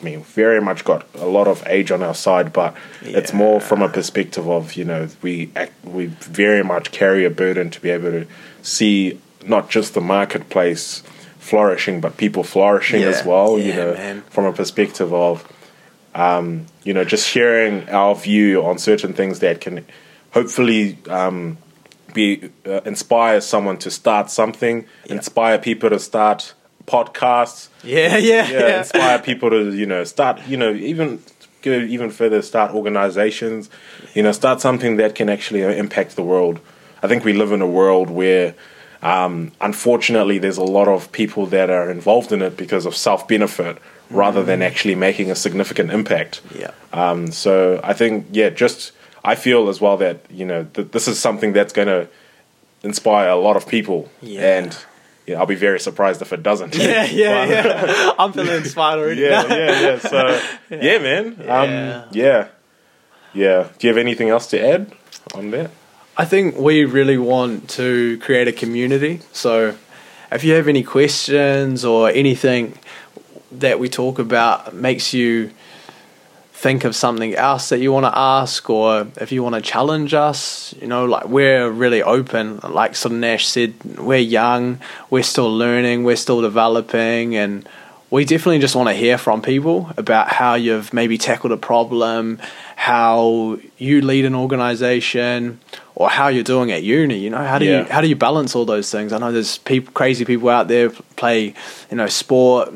I 0.04 0.10
mean, 0.10 0.22
very 0.22 0.60
much 0.60 0.84
got 0.84 1.06
a 1.14 1.24
lot 1.24 1.48
of 1.48 1.62
age 1.66 1.90
on 1.90 2.02
our 2.02 2.14
side, 2.14 2.52
but 2.52 2.74
it's 3.02 3.32
more 3.32 3.58
from 3.58 3.80
a 3.80 3.88
perspective 3.88 4.46
of 4.50 4.74
you 4.74 4.84
know 4.84 5.08
we 5.22 5.50
act, 5.56 5.72
we 5.82 6.06
very 6.06 6.62
much 6.62 6.90
carry 6.90 7.24
a 7.24 7.30
burden 7.30 7.70
to 7.70 7.80
be 7.80 7.88
able 7.88 8.10
to 8.10 8.26
see 8.60 9.18
not 9.46 9.70
just 9.70 9.94
the 9.94 10.02
marketplace 10.02 11.02
flourishing, 11.38 12.02
but 12.02 12.18
people 12.18 12.42
flourishing 12.44 13.00
Yeah. 13.00 13.08
as 13.08 13.24
well. 13.24 13.58
you 13.58 13.72
know, 13.72 13.94
man. 13.94 14.22
from 14.28 14.44
a 14.44 14.52
perspective 14.52 15.14
of 15.14 15.42
um, 16.14 16.66
you 16.84 16.92
know 16.92 17.04
just 17.04 17.26
sharing 17.26 17.88
our 17.88 18.14
view 18.14 18.62
on 18.62 18.76
certain 18.78 19.14
things 19.14 19.38
that 19.40 19.62
can 19.62 19.86
hopefully 20.32 20.98
um, 21.08 21.56
be 22.12 22.50
uh, 22.66 22.80
inspire 22.84 23.40
someone 23.40 23.78
to 23.78 23.90
start 23.90 24.30
something, 24.30 24.84
Yeah. 25.06 25.14
inspire 25.16 25.58
people 25.58 25.88
to 25.88 25.98
start 25.98 26.52
podcasts, 26.86 27.68
yeah, 27.82 28.16
yeah, 28.16 28.48
yeah, 28.48 28.58
yeah. 28.58 28.78
inspire 28.78 29.18
people 29.18 29.50
to 29.50 29.74
you 29.74 29.86
know 29.86 30.04
start 30.04 30.46
you 30.46 30.56
know 30.56 30.72
even 30.72 31.22
go 31.62 31.72
even 31.72 32.10
further 32.10 32.42
start 32.42 32.72
organizations, 32.72 33.70
you 34.14 34.22
know 34.22 34.32
start 34.32 34.60
something 34.60 34.96
that 34.96 35.14
can 35.14 35.28
actually 35.28 35.64
uh, 35.64 35.70
impact 35.70 36.16
the 36.16 36.22
world. 36.22 36.60
I 37.02 37.08
think 37.08 37.24
we 37.24 37.32
live 37.32 37.52
in 37.52 37.62
a 37.62 37.66
world 37.68 38.10
where. 38.10 38.54
Um, 39.02 39.52
unfortunately, 39.60 40.38
there's 40.38 40.56
a 40.56 40.64
lot 40.64 40.88
of 40.88 41.12
people 41.12 41.44
that 41.48 41.68
are 41.68 41.90
involved 41.90 42.32
in 42.32 42.40
it 42.40 42.56
because 42.56 42.86
of 42.86 42.96
self 42.96 43.28
benefit 43.28 43.76
rather 44.08 44.42
than 44.42 44.62
actually 44.62 44.94
making 44.94 45.30
a 45.30 45.34
significant 45.34 45.90
impact. 45.90 46.40
Yeah. 46.58 46.70
Um, 46.90 47.30
so 47.30 47.82
I 47.84 47.92
think, 47.92 48.28
yeah, 48.32 48.48
just 48.48 48.92
I 49.22 49.34
feel 49.34 49.68
as 49.68 49.78
well 49.78 49.98
that 49.98 50.20
you 50.30 50.46
know 50.46 50.66
that 50.72 50.92
this 50.92 51.06
is 51.06 51.18
something 51.18 51.52
that's 51.52 51.74
going 51.74 51.88
to 51.88 52.08
inspire 52.82 53.28
a 53.28 53.36
lot 53.36 53.56
of 53.56 53.68
people, 53.68 54.08
Yeah. 54.22 54.58
and 54.58 54.78
yeah, 55.26 55.38
I'll 55.38 55.46
be 55.46 55.54
very 55.54 55.80
surprised 55.80 56.20
if 56.22 56.32
it 56.32 56.42
doesn't. 56.42 56.74
Yeah, 56.78 57.04
yeah, 57.04 57.44
yeah. 57.46 58.12
I'm 58.18 58.32
feeling 58.32 58.56
inspired 58.56 58.98
already. 58.98 59.22
yeah, 59.22 59.46
yeah, 59.46 59.80
yeah. 59.80 59.98
So 59.98 60.40
yeah, 60.70 60.98
man. 60.98 61.36
Yeah. 61.40 61.60
Um, 61.60 62.08
yeah, 62.12 62.48
yeah. 63.32 63.68
Do 63.78 63.86
you 63.86 63.92
have 63.92 63.98
anything 63.98 64.28
else 64.28 64.46
to 64.48 64.60
add 64.64 64.92
on 65.34 65.50
that? 65.52 65.70
I 66.16 66.24
think 66.24 66.56
we 66.56 66.84
really 66.84 67.18
want 67.18 67.68
to 67.70 68.18
create 68.18 68.46
a 68.48 68.52
community. 68.52 69.20
So 69.32 69.74
if 70.30 70.44
you 70.44 70.52
have 70.54 70.68
any 70.68 70.82
questions 70.82 71.84
or 71.84 72.08
anything 72.10 72.78
that 73.50 73.78
we 73.78 73.88
talk 73.88 74.18
about 74.18 74.74
makes 74.74 75.12
you 75.14 75.50
think 76.64 76.84
of 76.84 76.96
something 76.96 77.34
else 77.34 77.68
that 77.68 77.78
you 77.80 77.92
want 77.92 78.06
to 78.06 78.18
ask 78.18 78.70
or 78.70 79.06
if 79.20 79.30
you 79.30 79.42
want 79.42 79.54
to 79.54 79.60
challenge 79.60 80.14
us, 80.14 80.74
you 80.80 80.88
know, 80.88 81.04
like 81.04 81.26
we're 81.28 81.68
really 81.68 82.02
open. 82.02 82.58
Like 82.80 82.96
sort 82.96 83.12
of 83.12 83.18
Nash 83.18 83.46
said, 83.46 83.74
we're 83.98 84.26
young, 84.40 84.80
we're 85.10 85.28
still 85.34 85.54
learning, 85.54 86.04
we're 86.04 86.16
still 86.16 86.40
developing 86.40 87.36
and 87.36 87.68
we 88.10 88.24
definitely 88.24 88.60
just 88.60 88.74
want 88.74 88.88
to 88.88 88.94
hear 88.94 89.18
from 89.18 89.42
people 89.42 89.90
about 89.98 90.28
how 90.40 90.54
you've 90.54 90.94
maybe 90.94 91.18
tackled 91.18 91.52
a 91.52 91.58
problem, 91.58 92.38
how 92.76 93.58
you 93.76 94.00
lead 94.00 94.24
an 94.24 94.34
organization, 94.34 95.60
or 95.96 96.08
how 96.08 96.28
you're 96.28 96.44
doing 96.54 96.72
at 96.72 96.82
uni. 96.82 97.18
You 97.18 97.28
know, 97.30 97.44
how 97.44 97.58
do 97.58 97.66
Yeah. 97.66 97.80
you 97.80 97.84
how 97.94 98.00
do 98.00 98.08
you 98.08 98.16
balance 98.16 98.56
all 98.56 98.64
those 98.64 98.90
things? 98.90 99.12
I 99.12 99.18
know 99.18 99.32
there's 99.32 99.58
peop 99.58 99.92
crazy 99.92 100.24
people 100.24 100.48
out 100.48 100.68
there 100.68 100.88
play, 101.16 101.52
you 101.90 101.96
know, 101.98 102.06
sport, 102.06 102.72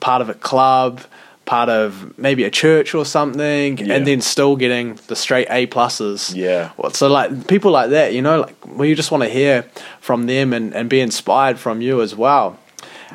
part 0.00 0.22
of 0.22 0.28
a 0.30 0.34
club, 0.50 1.00
part 1.48 1.68
of 1.70 2.12
maybe 2.18 2.44
a 2.44 2.50
church 2.50 2.94
or 2.94 3.04
something, 3.06 3.78
Yeah. 3.78 3.94
and 3.94 4.06
then 4.06 4.20
still 4.20 4.54
getting 4.56 4.98
the 5.08 5.16
straight 5.16 5.48
A 5.50 5.66
pluses. 5.66 6.34
Yeah. 6.34 6.70
So 6.92 7.08
like 7.08 7.48
people 7.48 7.70
like 7.70 7.88
that, 7.90 8.12
you 8.12 8.20
know, 8.22 8.40
like 8.42 8.56
well, 8.76 8.84
you 8.88 8.94
just 8.94 9.10
want 9.10 9.22
to 9.24 9.30
hear 9.30 9.64
from 10.00 10.26
them 10.26 10.52
and, 10.52 10.74
and 10.76 10.88
be 10.90 11.00
inspired 11.00 11.58
from 11.58 11.80
you 11.80 12.02
as 12.02 12.14
well. 12.14 12.58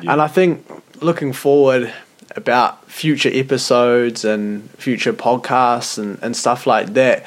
Yeah. 0.02 0.12
And 0.12 0.20
I 0.20 0.26
think 0.28 0.66
looking 1.00 1.32
forward 1.32 1.92
about 2.36 2.90
future 2.90 3.30
episodes 3.32 4.24
and 4.24 4.68
future 4.78 5.12
podcasts 5.12 5.96
and, 5.98 6.18
and 6.22 6.36
stuff 6.36 6.66
like 6.66 6.94
that, 6.94 7.24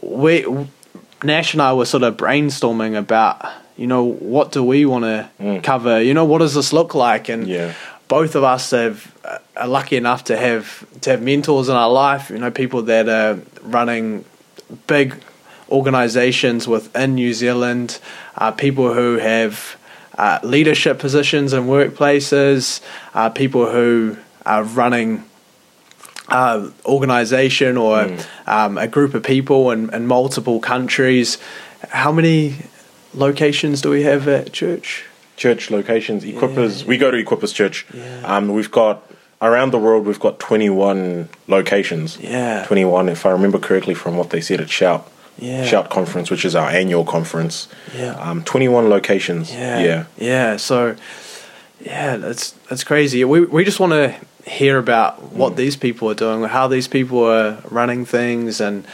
we 0.00 0.46
Nash 1.24 1.54
and 1.54 1.62
I 1.62 1.72
were 1.72 1.86
sort 1.86 2.02
of 2.04 2.16
brainstorming 2.16 2.96
about, 2.98 3.44
you 3.76 3.86
know, 3.86 4.04
what 4.04 4.52
do 4.52 4.62
we 4.62 4.84
want 4.86 5.04
to 5.04 5.60
cover? 5.62 6.00
You 6.02 6.14
know, 6.14 6.24
what 6.24 6.38
does 6.38 6.54
this 6.54 6.72
look 6.72 6.94
like? 6.94 7.28
And 7.28 7.46
Mm. 7.46 7.48
Yeah. 7.48 7.72
Both 8.08 8.34
of 8.34 8.44
us 8.44 8.70
have 8.70 9.14
are 9.56 9.68
lucky 9.68 9.96
enough 9.96 10.24
to 10.24 10.36
have 10.36 10.86
to 11.00 11.10
have 11.10 11.22
mentors 11.22 11.68
in 11.68 11.76
our 11.76 11.90
life. 11.90 12.30
You 12.30 12.38
know, 12.38 12.50
people 12.50 12.82
that 12.82 13.08
are 13.08 13.40
running 13.62 14.24
big 14.86 15.22
organizations 15.70 16.68
within 16.68 17.14
New 17.14 17.32
Zealand, 17.32 17.98
uh, 18.36 18.50
people 18.52 18.92
who 18.92 19.18
have 19.18 19.76
uh, 20.18 20.38
leadership 20.42 20.98
positions 20.98 21.52
in 21.52 21.64
workplaces, 21.64 22.80
uh, 23.14 23.30
people 23.30 23.70
who 23.70 24.16
are 24.44 24.62
running 24.62 25.24
uh, 26.28 26.70
organization 26.84 27.76
or 27.76 28.16
um, 28.46 28.78
a 28.78 28.86
group 28.86 29.14
of 29.14 29.22
people 29.22 29.70
in, 29.70 29.92
in 29.94 30.06
multiple 30.06 30.60
countries. 30.60 31.38
How 31.90 32.12
many 32.12 32.56
locations 33.14 33.82
do 33.82 33.90
we 33.90 34.02
have 34.02 34.28
at 34.28 34.52
church? 34.52 35.04
Church 35.36 35.70
locations. 35.70 36.24
Equippers, 36.24 36.84
we 36.84 36.96
go 36.98 37.10
to 37.10 37.16
Equippers 37.22 37.54
Church. 37.54 37.86
Yeah. 37.94 38.20
Um, 38.24 38.52
we've 38.52 38.70
got 38.70 39.02
around 39.42 39.72
the 39.72 39.78
world. 39.78 40.06
We've 40.06 40.20
got 40.20 40.38
twenty 40.38 40.70
one 40.70 41.28
locations. 41.48 42.18
Yeah. 42.18 42.64
twenty 42.66 42.84
one, 42.84 43.08
if 43.08 43.26
I 43.26 43.30
remember 43.30 43.58
correctly 43.58 43.94
from 43.94 44.16
what 44.16 44.30
they 44.30 44.40
said 44.40 44.60
at 44.60 44.70
Shout. 44.70 45.10
Yeah. 45.38 45.64
Shout 45.64 45.90
conference, 45.90 46.30
which 46.30 46.44
is 46.44 46.54
our 46.54 46.68
annual 46.70 47.04
conference. 47.04 47.68
Yeah. 47.96 48.14
Um, 48.14 48.44
twenty 48.44 48.68
one 48.68 48.88
locations. 48.88 49.52
Yeah, 49.52 49.80
Yeah. 49.80 50.04
yeah. 50.16 50.56
So, 50.56 50.94
yeah, 51.80 52.16
that's 52.16 52.52
that's 52.68 52.84
crazy. 52.84 53.24
We 53.24 53.40
we 53.40 53.64
just 53.64 53.80
want 53.80 53.92
to 53.92 54.14
hear 54.48 54.78
about 54.78 55.32
what 55.32 55.54
Mm. 55.54 55.56
these 55.56 55.76
people 55.76 56.08
are 56.10 56.14
doing, 56.14 56.44
how 56.44 56.68
these 56.68 56.86
people 56.86 57.24
are 57.24 57.58
running 57.70 58.04
things, 58.06 58.60
and 58.60 58.84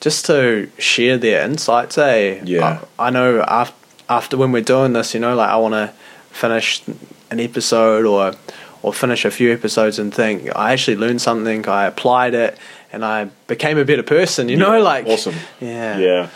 just 0.00 0.26
to 0.26 0.68
share 0.78 1.16
their 1.18 1.44
insights. 1.44 1.96
Eh? 1.98 2.40
Yeah. 2.44 2.80
I, 2.98 3.06
I 3.06 3.10
know 3.10 3.42
after 3.46 3.74
after 4.08 4.36
when 4.36 4.52
we're 4.52 4.62
doing 4.62 4.92
this, 4.92 5.14
you 5.14 5.20
know, 5.20 5.34
like 5.34 5.50
I 5.50 5.56
want 5.56 5.74
to 5.74 5.92
finish 6.30 6.82
an 7.30 7.40
episode 7.40 8.04
or 8.04 8.34
or 8.82 8.92
finish 8.92 9.24
a 9.24 9.30
few 9.30 9.52
episodes 9.52 9.98
and 9.98 10.14
think 10.14 10.54
I 10.54 10.72
actually 10.72 10.96
learned 10.96 11.20
something, 11.20 11.68
I 11.68 11.86
applied 11.86 12.34
it, 12.34 12.56
and 12.92 13.04
I 13.04 13.24
became 13.46 13.78
a 13.78 13.84
better 13.84 14.02
person. 14.02 14.48
You 14.48 14.56
know, 14.56 14.80
like 14.80 15.06
awesome. 15.06 15.34
Yeah, 15.60 15.98
Yeah, 15.98 16.30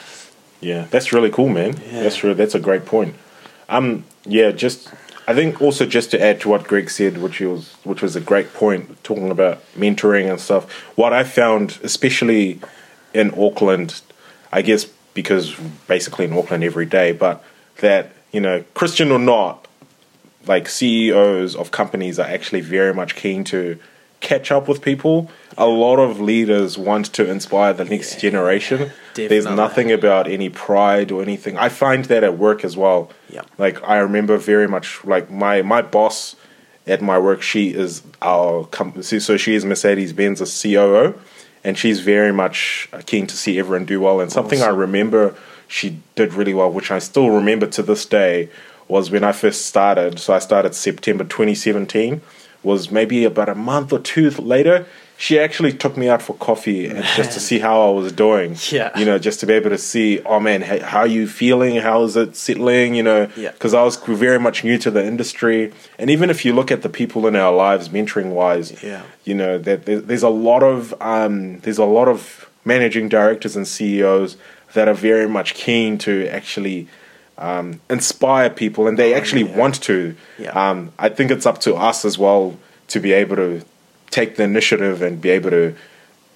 yeah, 0.61 0.87
that's 0.90 1.12
really 1.12 1.30
cool, 1.30 1.48
man. 1.48 1.80
Yeah. 1.92 2.02
That's 2.02 2.22
really, 2.22 2.35
that's 2.35 2.54
a 2.54 2.61
great 2.61 2.87
point. 2.87 3.14
Um, 3.68 4.04
yeah, 4.24 4.50
just 4.50 4.92
I 5.28 5.35
think 5.35 5.62
also 5.62 5.87
just 5.87 6.11
to 6.11 6.20
add 6.20 6.40
to 6.40 6.48
what 6.48 6.64
Greg 6.64 6.90
said, 6.90 7.18
which 7.18 7.40
was 7.40 7.74
which 7.85 8.02
was 8.02 8.16
a 8.16 8.20
great 8.20 8.52
point, 8.52 9.02
talking 9.04 9.30
about 9.30 9.61
mentoring 9.74 10.28
and 10.28 10.40
stuff. 10.40 10.70
What 10.96 11.12
I 11.12 11.22
found, 11.22 11.78
especially 11.83 12.61
in 13.14 13.33
Auckland, 13.38 14.00
I 14.50 14.62
guess 14.62 14.87
because 15.14 15.54
basically 15.87 16.24
in 16.24 16.33
Auckland 16.33 16.64
every 16.64 16.87
day, 16.87 17.12
but 17.12 17.44
that 17.81 18.12
you 18.33 18.40
know, 18.40 18.64
Christian 18.75 19.11
or 19.11 19.19
not, 19.19 19.66
like 20.47 20.69
CEOs 20.69 21.57
of 21.57 21.71
companies 21.71 22.19
are 22.19 22.27
actually 22.27 22.61
very 22.61 22.95
much 22.95 23.16
keen 23.16 23.45
to 23.45 23.79
catch 24.21 24.53
up 24.53 24.69
with 24.69 24.83
people. 24.83 25.31
A 25.59 25.66
lot 25.66 25.99
of 25.99 26.21
leaders 26.21 26.79
want 26.79 27.07
to 27.14 27.29
inspire 27.29 27.73
the 27.73 27.85
next 27.85 28.21
generation. 28.21 28.90
There's 29.14 29.47
nothing 29.47 29.90
about 29.90 30.29
any 30.29 30.49
pride 30.49 31.11
or 31.11 31.23
anything. 31.23 31.57
I 31.57 31.69
find 31.69 32.05
that 32.07 32.23
at 32.23 32.38
work 32.38 32.64
as 32.64 32.77
well. 32.77 33.11
Yeah. 33.29 33.43
Like 33.59 33.83
I 33.83 33.99
remember 33.99 34.37
very 34.38 34.69
much 34.69 35.05
like 35.05 35.31
my 35.31 35.62
my 35.62 35.83
boss 35.83 36.37
at 36.87 37.03
my 37.03 37.19
work. 37.19 37.43
She 37.43 37.71
is 37.75 38.03
our 38.23 38.64
company, 38.66 39.03
so 39.03 39.37
she 39.37 39.55
is 39.55 39.64
Mercedes 39.64 40.12
Benz's 40.12 40.62
COO, 40.62 41.19
and 41.64 41.77
she's 41.77 42.01
very 42.01 42.33
much 42.33 42.88
keen 43.07 43.27
to 43.27 43.37
see 43.37 43.59
everyone 43.59 43.87
do 43.87 44.01
well. 44.01 44.21
And 44.21 44.31
something 44.31 44.62
I 44.62 44.69
remember 44.69 45.35
she 45.70 45.98
did 46.16 46.35
really 46.35 46.52
well, 46.52 46.70
which 46.70 46.90
I 46.90 46.98
still 46.98 47.30
remember 47.30 47.66
to 47.68 47.83
this 47.83 48.04
day, 48.04 48.48
was 48.88 49.11
when 49.11 49.22
I 49.22 49.33
first 49.33 49.66
started. 49.66 50.18
So 50.18 50.35
I 50.35 50.40
started 50.40 50.74
September 50.74 51.24
2017. 51.24 52.20
Was 52.62 52.90
maybe 52.90 53.24
about 53.24 53.48
a 53.48 53.54
month 53.54 53.90
or 53.92 54.00
two 54.00 54.28
later. 54.33 54.85
She 55.16 55.38
actually 55.38 55.72
took 55.72 55.96
me 55.96 56.09
out 56.09 56.20
for 56.22 56.35
coffee 56.35 56.87
and 56.87 57.04
just 57.16 57.33
to 57.33 57.40
see 57.40 57.59
how 57.59 57.88
I 57.88 57.90
was 57.90 58.11
doing. 58.12 58.56
Yeah. 58.70 58.90
You 58.98 59.04
know, 59.06 59.18
just 59.18 59.40
to 59.40 59.46
be 59.46 59.52
able 59.54 59.70
to 59.70 59.78
see, 59.78 60.20
oh 60.22 60.40
man, 60.40 60.61
how 60.62 61.00
are 61.00 61.06
you 61.06 61.26
feeling? 61.26 61.76
How 61.76 62.02
is 62.04 62.16
it 62.16 62.37
settling? 62.37 62.94
You 62.94 63.02
know, 63.02 63.28
Yeah. 63.37 63.52
because 63.52 63.72
I 63.74 63.83
was 63.83 63.96
very 63.96 64.38
much 64.40 64.62
new 64.64 64.76
to 64.78 64.90
the 64.90 65.02
industry. 65.06 65.72
And 65.98 66.11
even 66.11 66.28
if 66.30 66.44
you 66.44 66.52
look 66.54 66.70
at 66.70 66.83
the 66.83 66.88
people 66.90 67.26
in 67.26 67.37
our 67.37 67.52
lives, 67.54 67.88
mentoring 67.90 68.30
wise, 68.33 68.83
Yeah. 68.83 69.02
you 69.24 69.35
know, 69.35 69.56
that 69.59 69.87
there's 69.87 70.22
a 70.22 70.28
lot 70.48 70.62
of 70.62 70.94
um, 71.00 71.61
there's 71.61 71.78
a 71.78 71.85
lot 71.87 72.09
of 72.09 72.46
managing 72.64 73.09
directors 73.09 73.56
and 73.56 73.66
CEOs 73.66 74.37
that 74.74 74.88
are 74.88 74.94
very 74.94 75.28
much 75.28 75.54
keen 75.54 75.98
to 75.98 76.26
actually 76.28 76.88
um, 77.38 77.80
inspire 77.88 78.50
people, 78.50 78.87
and 78.87 78.98
they 78.98 79.14
actually 79.14 79.44
yeah. 79.44 79.56
want 79.56 79.83
to. 79.83 80.14
Yeah. 80.38 80.50
Um, 80.70 80.92
I 80.98 81.09
think 81.09 81.30
it's 81.30 81.46
up 81.46 81.59
to 81.61 81.74
us 81.74 82.04
as 82.04 82.18
well 82.18 82.56
to 82.88 83.00
be 83.00 83.12
able 83.12 83.37
to 83.37 83.62
take 84.11 84.37
the 84.37 84.42
initiative 84.44 85.02
and 85.02 85.20
be 85.20 85.30
able 85.30 85.50
to 85.50 85.74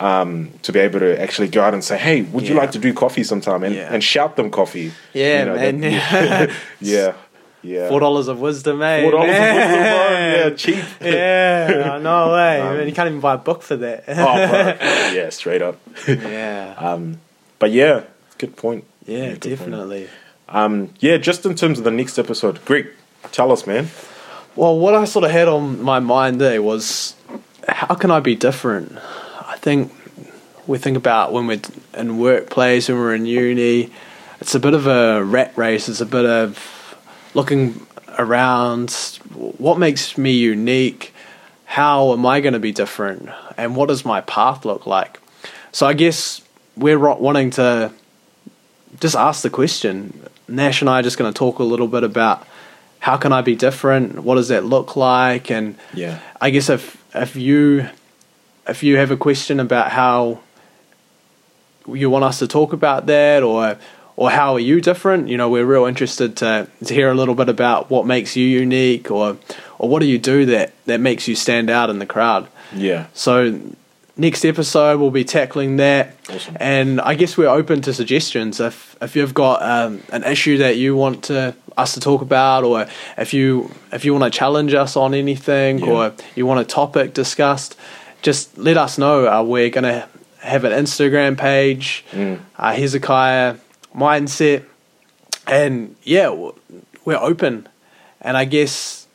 um, 0.01 0.51
to 0.63 0.73
be 0.73 0.79
able 0.81 1.01
to 1.01 1.21
actually 1.21 1.49
go 1.49 1.63
out 1.63 1.75
and 1.75 1.83
say, 1.85 1.97
"Hey, 1.99 2.23
would 2.23 2.49
you 2.49 2.55
like 2.55 2.73
to 2.73 2.79
do 2.79 2.93
coffee 2.95 3.23
sometime?" 3.25 3.63
and 3.63 3.75
Yeah. 3.75 3.93
and 3.93 4.03
shout 4.03 4.37
them 4.37 4.51
coffee. 4.51 4.93
Yeah, 5.13 5.41
You 5.41 5.45
know, 5.47 5.55
man. 5.57 5.81
that- 5.81 6.51
yeah, 6.81 7.13
yeah. 7.63 7.89
Four 7.89 8.01
dollars 8.01 8.29
of 8.29 8.41
wisdom, 8.41 8.83
eh? 8.83 9.03
Four 9.03 9.13
dollars 9.13 9.31
of 9.31 9.41
wisdom, 9.41 9.83
bro. 9.83 10.09
Yeah, 10.35 10.51
cheap. 10.51 10.85
Yeah, 11.01 11.99
no 12.03 12.33
way. 12.33 12.61
Um, 12.61 12.77
man, 12.79 12.89
you 12.89 12.95
can't 12.95 13.09
even 13.09 13.21
buy 13.21 13.35
a 13.35 13.39
book 13.39 13.63
for 13.63 13.77
that. 13.77 14.05
oh, 14.09 14.15
bro. 14.15 14.77
yeah, 15.15 15.29
straight 15.31 15.63
up. 15.63 15.79
yeah, 16.09 16.75
Um, 16.77 17.21
but 17.59 17.71
yeah, 17.71 18.03
good 18.39 18.57
point. 18.57 18.85
yeah, 19.07 19.31
good 19.31 19.31
point. 19.31 19.43
definitely. 19.43 20.09
Um, 20.49 20.91
yeah, 21.01 21.17
just 21.17 21.47
in 21.47 21.55
terms 21.55 21.79
of 21.79 21.85
the 21.85 21.91
next 21.91 22.19
episode, 22.19 22.65
Greg, 22.65 22.89
tell 23.33 23.51
us, 23.51 23.67
man. 23.67 23.89
Well, 24.57 24.79
what 24.79 24.95
I 24.95 25.05
sort 25.05 25.25
of 25.25 25.31
had 25.31 25.49
on 25.49 25.83
my 25.83 25.99
mind 25.99 26.41
there 26.41 26.63
was 26.63 27.15
how 27.69 27.95
can 27.95 28.11
I 28.11 28.21
be 28.21 28.37
different? 28.37 28.97
I 29.47 29.57
think 29.59 29.93
we 30.67 30.79
think 30.79 30.97
about 30.97 31.33
when 31.33 31.47
we're 31.47 31.61
in 31.95 32.19
workplace, 32.19 32.89
when 32.89 32.99
we're 32.99 33.15
in 33.15 33.27
uni, 33.27 33.91
it's 34.41 34.55
a 34.55 34.61
bit 34.61 34.75
of 34.75 34.87
a 34.87 35.25
rat 35.25 35.53
race. 35.57 35.89
It's 35.89 36.01
a 36.01 36.07
bit 36.07 36.27
of 36.27 36.97
looking 37.35 37.87
around. 38.19 38.91
What 39.33 39.79
makes 39.79 40.17
me 40.19 40.33
unique? 40.33 41.15
How 41.65 42.13
am 42.13 42.25
I 42.27 42.41
going 42.41 42.53
to 42.53 42.61
be 42.61 42.73
different? 42.73 43.29
And 43.57 43.75
what 43.75 43.89
does 43.89 44.05
my 44.05 44.21
path 44.21 44.65
look 44.65 44.87
like? 44.87 45.19
So 45.73 45.87
I 45.87 45.95
guess 45.95 46.43
we're 46.77 46.99
wanting 46.99 47.51
to 47.53 47.93
just 49.01 49.17
ask 49.17 49.43
the 49.43 49.51
question. 49.51 50.21
Nash 50.49 50.81
and 50.81 50.89
I 50.91 51.01
are 51.01 51.03
just 51.03 51.19
going 51.19 51.33
to 51.33 51.37
talk 51.39 51.59
a 51.59 51.65
little 51.65 51.89
bit 51.89 52.05
about 52.05 52.47
how 52.99 53.17
can 53.17 53.33
I 53.33 53.43
be 53.43 53.55
different? 53.55 54.23
What 54.25 54.37
does 54.37 54.49
that 54.49 54.65
look 54.65 54.97
like? 54.97 55.51
And 55.51 55.77
Yeah. 55.93 56.21
I 56.41 56.51
guess 56.51 56.69
if 56.71 57.03
if 57.15 57.37
you 57.37 57.89
if 58.67 58.83
you 58.83 58.97
have 58.97 59.11
a 59.11 59.17
question 59.17 59.61
about 59.61 59.91
how 59.91 60.41
you 61.87 62.09
want 62.09 62.25
us 62.25 62.39
to 62.39 62.47
talk 62.49 62.73
about 62.73 63.07
that 63.07 63.43
or 63.43 63.77
or 64.17 64.31
how 64.31 64.55
are 64.55 64.61
you 64.61 64.81
different, 64.81 65.29
you 65.29 65.37
know, 65.37 65.51
we're 65.51 65.67
real 65.67 65.87
interested 65.87 66.37
to 66.37 66.69
to 66.85 66.95
hear 66.95 67.11
a 67.11 67.15
little 67.15 67.35
bit 67.35 67.49
about 67.49 67.91
what 67.91 68.07
makes 68.07 68.37
you 68.37 68.47
unique 68.47 69.11
or 69.11 69.37
or 69.79 69.89
what 69.89 70.01
do 70.01 70.07
you 70.07 70.19
do 70.19 70.47
that 70.47 70.73
that 70.87 71.01
makes 71.01 71.29
you 71.29 71.35
stand 71.35 71.69
out 71.69 71.91
in 71.91 71.99
the 71.99 72.07
crowd. 72.07 72.47
Yeah. 72.75 73.07
So 73.13 73.61
next 74.17 74.45
episode 74.45 75.01
we'll 75.01 75.11
be 75.11 75.25
tackling 75.25 75.77
that, 75.79 76.15
Awesome. 76.31 76.57
and 76.61 77.01
I 77.01 77.15
guess 77.15 77.37
we're 77.37 77.49
open 77.49 77.81
to 77.83 77.93
suggestions. 77.95 78.61
If 78.61 78.97
if 79.03 79.17
you've 79.17 79.35
got 79.35 79.63
um, 79.63 80.03
an 80.13 80.25
issue 80.25 80.59
that 80.59 80.77
you 80.77 80.95
want 80.97 81.25
to 81.25 81.55
us 81.77 81.95
to 81.95 82.01
talk 82.01 82.23
about, 82.23 82.65
or 82.65 82.87
if 83.19 83.35
you 83.35 83.71
if 83.93 84.05
you 84.05 84.15
want 84.15 84.33
to 84.33 84.37
challenge 84.39 84.75
us 84.75 84.97
on 84.97 85.15
anything, 85.15 85.79
Yeah. 85.81 85.87
or 85.91 86.13
you 86.37 86.47
want 86.47 86.61
a 86.61 86.65
topic 86.65 87.15
discussed, 87.15 87.77
just 88.23 88.57
let 88.57 88.77
us 88.77 88.99
know. 88.99 89.27
Uh, 89.27 89.43
we're 89.43 89.71
gonna 89.71 90.09
have 90.41 90.65
an 90.65 90.73
Instagram 90.73 91.37
page, 91.37 92.05
Mm. 92.13 92.39
uh, 92.59 92.73
Hezekiah 92.73 93.57
Mindset, 93.97 94.63
and 95.47 95.97
yeah, 96.03 96.29
we're 97.05 97.17
open. 97.17 97.69
And 98.21 98.37
I 98.37 98.45
guess 98.47 99.07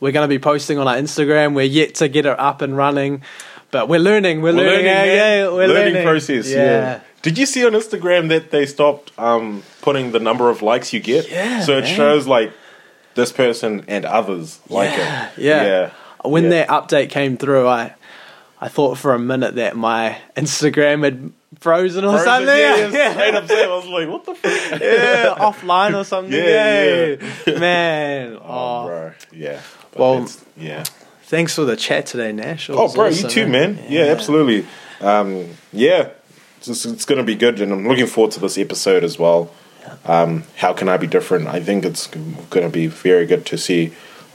we're 0.00 0.12
going 0.12 0.24
to 0.24 0.28
be 0.28 0.38
posting 0.40 0.76
on 0.78 0.88
our 0.88 0.96
Instagram. 0.96 1.54
We're 1.54 1.62
yet 1.66 1.94
to 1.96 2.08
get 2.08 2.26
it 2.26 2.38
up 2.38 2.62
and 2.62 2.76
running, 2.76 3.22
but 3.70 3.88
we're 3.88 4.00
learning. 4.00 4.42
We're, 4.42 4.52
We're 4.52 4.58
learning. 4.58 4.84
learning, 4.86 4.86
yeah, 4.86 5.04
yeah, 5.44 5.44
we're 5.48 5.66
learning 5.68 5.94
learning. 5.94 6.02
process. 6.04 6.48
Yeah. 6.50 6.56
Yeah. 6.64 7.00
Did 7.22 7.38
you 7.38 7.46
see 7.46 7.66
on 7.66 7.72
Instagram 7.72 8.28
that 8.28 8.50
they 8.50 8.66
stopped 8.66 9.10
um, 9.18 9.62
putting 9.82 10.12
the 10.12 10.20
number 10.20 10.48
of 10.48 10.62
likes 10.62 10.92
you 10.92 11.00
get? 11.00 11.28
Yeah, 11.30 11.60
So 11.62 11.78
it 11.78 11.82
man. 11.84 11.96
shows 11.96 12.26
like 12.26 12.52
this 13.14 13.32
person 13.32 13.84
and 13.88 14.04
others 14.04 14.60
like 14.68 14.90
yeah, 14.90 15.30
it. 15.30 15.38
yeah. 15.38 15.62
Yeah. 15.64 15.90
When 16.24 16.44
Yeah. 16.44 16.50
that 16.50 16.68
update 16.68 17.10
came 17.10 17.36
through, 17.36 17.66
I 17.66 17.94
I 18.60 18.68
thought 18.68 18.96
for 18.98 19.12
a 19.12 19.18
minute 19.18 19.56
that 19.56 19.76
my 19.76 20.18
Instagram 20.36 21.02
had 21.04 21.32
frozen 21.60 22.04
or 22.04 22.12
Frozen, 22.12 22.24
something. 22.26 22.48
yeah, 22.48 22.88
yeah. 22.92 23.12
Straight 23.12 23.34
up 23.34 23.50
I 23.50 23.66
was 23.74 23.86
like, 23.86 24.08
what 24.08 24.24
the 24.24 24.34
fuck? 24.34 24.80
yeah, 24.80 25.34
offline 25.38 25.98
or 25.98 26.04
something. 26.04 26.32
Yeah, 26.32 27.16
Yeah, 27.46 27.58
man. 27.58 28.36
Oh, 28.36 28.42
Oh, 28.44 28.86
bro. 28.86 29.12
Yeah. 29.32 29.60
But 29.92 29.98
Well, 30.00 30.28
yeah. 30.56 30.84
Thanks 31.26 31.54
for 31.54 31.64
the 31.64 31.76
chat 31.76 32.06
today, 32.06 32.32
Nash. 32.32 32.68
Oh, 32.70 32.92
bro, 32.92 33.08
you 33.08 33.28
too, 33.28 33.46
man. 33.46 33.78
Yeah, 33.88 34.04
absolutely. 34.04 34.66
Um, 35.00 35.50
yeah, 35.72 36.10
it's, 36.58 36.66
just- 36.66 36.86
it's 36.86 37.04
going 37.04 37.18
to 37.18 37.24
be 37.24 37.34
good, 37.34 37.60
and 37.60 37.72
I'm 37.72 37.86
looking 37.86 38.06
forward 38.06 38.32
to 38.32 38.40
this 38.40 38.58
episode 38.58 39.04
as 39.04 39.18
well. 39.18 39.50
Um, 40.04 40.42
how 40.56 40.72
can 40.72 40.88
I 40.88 40.96
be 40.96 41.06
different? 41.06 41.46
I 41.46 41.60
think 41.60 41.84
it's 41.84 42.08
going 42.08 42.66
to 42.66 42.68
be 42.68 42.88
very 42.88 43.24
good 43.26 43.46
to 43.46 43.56
see 43.58 43.92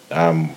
um, 0.09 0.51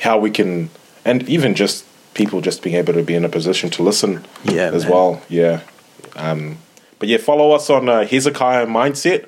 how 0.00 0.18
we 0.18 0.30
can, 0.30 0.70
and 1.04 1.28
even 1.28 1.54
just 1.54 1.84
people 2.14 2.40
just 2.40 2.62
being 2.62 2.76
able 2.76 2.92
to 2.92 3.02
be 3.02 3.14
in 3.14 3.24
a 3.24 3.28
position 3.28 3.70
to 3.70 3.82
listen 3.82 4.24
Yeah, 4.44 4.70
as 4.72 4.84
man. 4.84 4.92
well. 4.92 5.22
Yeah. 5.28 5.60
Um, 6.14 6.58
but 7.00 7.08
yeah, 7.08 7.18
follow 7.18 7.50
us 7.52 7.68
on 7.70 7.88
uh, 7.88 8.06
Hezekiah 8.06 8.66
Mindset. 8.66 9.26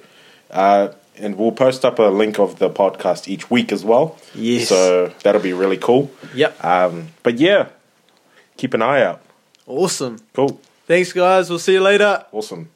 Uh, 0.51 0.89
and 1.17 1.37
we'll 1.37 1.53
post 1.53 1.85
up 1.85 1.99
a 1.99 2.05
link 2.05 2.39
of 2.39 2.59
the 2.59 2.71
podcast 2.71 3.29
each 3.29 3.51
week 3.51 3.73
as 3.73 3.85
well. 3.85 4.17
Yes. 4.35 4.69
So 4.69 5.13
that'll 5.23 5.41
be 5.43 5.53
really 5.53 5.79
cool. 5.79 6.11
Yep. 6.35 6.65
Um, 6.65 7.09
but 7.23 7.39
yeah, 7.39 7.69
keep 8.57 8.75
an 8.75 8.83
eye 8.83 9.03
out. 9.03 9.21
Awesome. 9.67 10.19
Cool. 10.33 10.61
Thanks, 10.87 11.13
guys. 11.13 11.49
We'll 11.49 11.59
see 11.59 11.73
you 11.75 11.81
later. 11.81 12.25
Awesome. 12.33 12.71